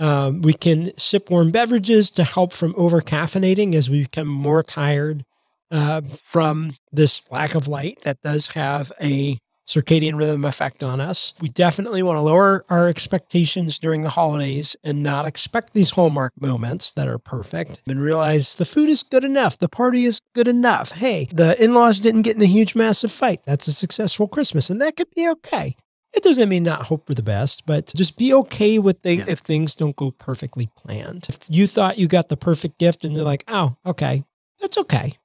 Um, 0.00 0.40
we 0.40 0.54
can 0.54 0.96
sip 0.96 1.30
warm 1.30 1.50
beverages 1.50 2.10
to 2.12 2.24
help 2.24 2.52
from 2.52 2.74
over 2.76 3.00
caffeinating 3.00 3.74
as 3.74 3.90
we 3.90 4.02
become 4.02 4.28
more 4.28 4.62
tired 4.62 5.24
uh, 5.70 6.00
from 6.22 6.72
this 6.90 7.22
lack 7.30 7.54
of 7.54 7.68
light. 7.68 8.00
That 8.02 8.20
does 8.22 8.48
have 8.48 8.90
a 9.00 9.38
circadian 9.70 10.16
rhythm 10.16 10.44
effect 10.44 10.82
on 10.82 11.00
us. 11.00 11.32
We 11.40 11.48
definitely 11.48 12.02
want 12.02 12.16
to 12.16 12.22
lower 12.22 12.64
our 12.68 12.88
expectations 12.88 13.78
during 13.78 14.02
the 14.02 14.10
holidays 14.10 14.74
and 14.82 15.02
not 15.02 15.28
expect 15.28 15.74
these 15.74 15.90
hallmark 15.90 16.32
moments 16.40 16.92
that 16.92 17.06
are 17.06 17.18
perfect 17.18 17.80
and 17.86 18.00
realize 18.00 18.56
the 18.56 18.64
food 18.64 18.88
is 18.88 19.04
good 19.04 19.22
enough. 19.22 19.58
The 19.58 19.68
party 19.68 20.06
is 20.06 20.20
good 20.34 20.48
enough. 20.48 20.92
Hey, 20.92 21.28
the 21.32 21.62
in 21.62 21.72
laws 21.72 22.00
didn't 22.00 22.22
get 22.22 22.36
in 22.36 22.42
a 22.42 22.46
huge, 22.46 22.74
massive 22.74 23.12
fight. 23.12 23.42
That's 23.46 23.68
a 23.68 23.72
successful 23.72 24.26
Christmas, 24.26 24.70
and 24.70 24.80
that 24.80 24.96
could 24.96 25.10
be 25.14 25.28
okay. 25.28 25.76
It 26.12 26.22
doesn't 26.24 26.48
mean 26.48 26.64
not 26.64 26.86
hope 26.86 27.06
for 27.06 27.14
the 27.14 27.22
best, 27.22 27.66
but 27.66 27.92
just 27.94 28.16
be 28.16 28.34
okay 28.34 28.78
with 28.78 28.98
things 29.00 29.24
if 29.28 29.40
things 29.40 29.76
don't 29.76 29.94
go 29.94 30.10
perfectly 30.10 30.68
planned. 30.76 31.26
If 31.28 31.38
you 31.48 31.66
thought 31.66 31.98
you 31.98 32.08
got 32.08 32.28
the 32.28 32.36
perfect 32.36 32.78
gift 32.78 33.04
and 33.04 33.14
you're 33.14 33.24
like, 33.24 33.44
oh, 33.46 33.76
okay, 33.86 34.24
that's 34.60 34.76
okay. 34.78 35.18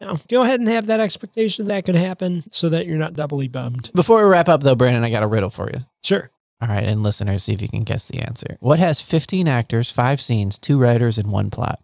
Now, 0.00 0.18
go 0.28 0.42
ahead 0.42 0.60
and 0.60 0.68
have 0.68 0.86
that 0.86 1.00
expectation 1.00 1.68
that 1.68 1.84
could 1.84 1.94
happen 1.94 2.44
so 2.50 2.68
that 2.68 2.86
you're 2.86 2.98
not 2.98 3.14
doubly 3.14 3.46
bummed. 3.48 3.90
Before 3.94 4.22
we 4.22 4.28
wrap 4.28 4.48
up, 4.48 4.62
though, 4.62 4.74
Brandon, 4.74 5.04
I 5.04 5.10
got 5.10 5.22
a 5.22 5.28
riddle 5.28 5.50
for 5.50 5.70
you. 5.72 5.80
Sure. 6.02 6.30
All 6.60 6.68
right, 6.68 6.84
and 6.84 7.02
listeners, 7.02 7.44
see 7.44 7.52
if 7.52 7.62
you 7.62 7.68
can 7.68 7.82
guess 7.82 8.08
the 8.08 8.20
answer. 8.20 8.56
What 8.60 8.78
has 8.78 9.00
15 9.00 9.48
actors, 9.48 9.90
five 9.90 10.20
scenes, 10.20 10.58
two 10.58 10.78
writers, 10.78 11.18
and 11.18 11.30
one 11.32 11.50
plot? 11.50 11.80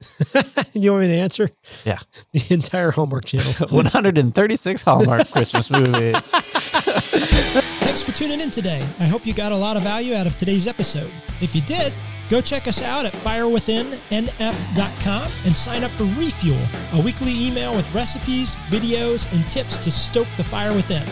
you 0.74 0.92
want 0.92 1.02
me 1.02 1.08
to 1.08 1.14
answer? 1.14 1.50
Yeah. 1.84 1.98
The 2.32 2.44
entire 2.54 2.90
Hallmark 2.90 3.24
Channel. 3.24 3.52
136 3.70 4.82
Hallmark 4.82 5.30
Christmas 5.30 5.70
movies. 5.70 6.30
Thanks 6.30 8.02
for 8.02 8.12
tuning 8.12 8.40
in 8.40 8.50
today. 8.50 8.86
I 9.00 9.04
hope 9.04 9.24
you 9.26 9.32
got 9.32 9.52
a 9.52 9.56
lot 9.56 9.76
of 9.78 9.82
value 9.82 10.14
out 10.14 10.26
of 10.26 10.38
today's 10.38 10.66
episode. 10.66 11.10
If 11.40 11.54
you 11.54 11.62
did, 11.62 11.94
go 12.28 12.42
check 12.42 12.68
us 12.68 12.82
out 12.82 13.06
at 13.06 13.14
firewithinnf.com 13.14 15.30
and 15.46 15.56
sign 15.56 15.82
up 15.84 15.90
for 15.92 16.04
Refuel, 16.04 16.60
a 16.92 17.00
weekly 17.00 17.32
email 17.46 17.74
with 17.74 17.90
recipes, 17.94 18.54
videos, 18.68 19.26
and 19.32 19.46
tips 19.48 19.78
to 19.78 19.90
stoke 19.90 20.28
the 20.36 20.44
fire 20.44 20.74
within. 20.74 21.08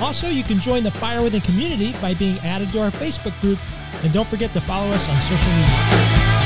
Also, 0.00 0.28
you 0.28 0.42
can 0.44 0.60
join 0.60 0.82
the 0.82 0.90
Fire 0.90 1.22
Within 1.22 1.40
community 1.42 1.92
by 2.00 2.14
being 2.14 2.38
added 2.40 2.70
to 2.72 2.80
our 2.80 2.90
Facebook 2.90 3.38
group, 3.40 3.58
and 4.02 4.12
don't 4.12 4.26
forget 4.26 4.52
to 4.52 4.60
follow 4.60 4.88
us 4.90 5.08
on 5.08 5.16
social 5.20 5.52
media. 5.52 6.41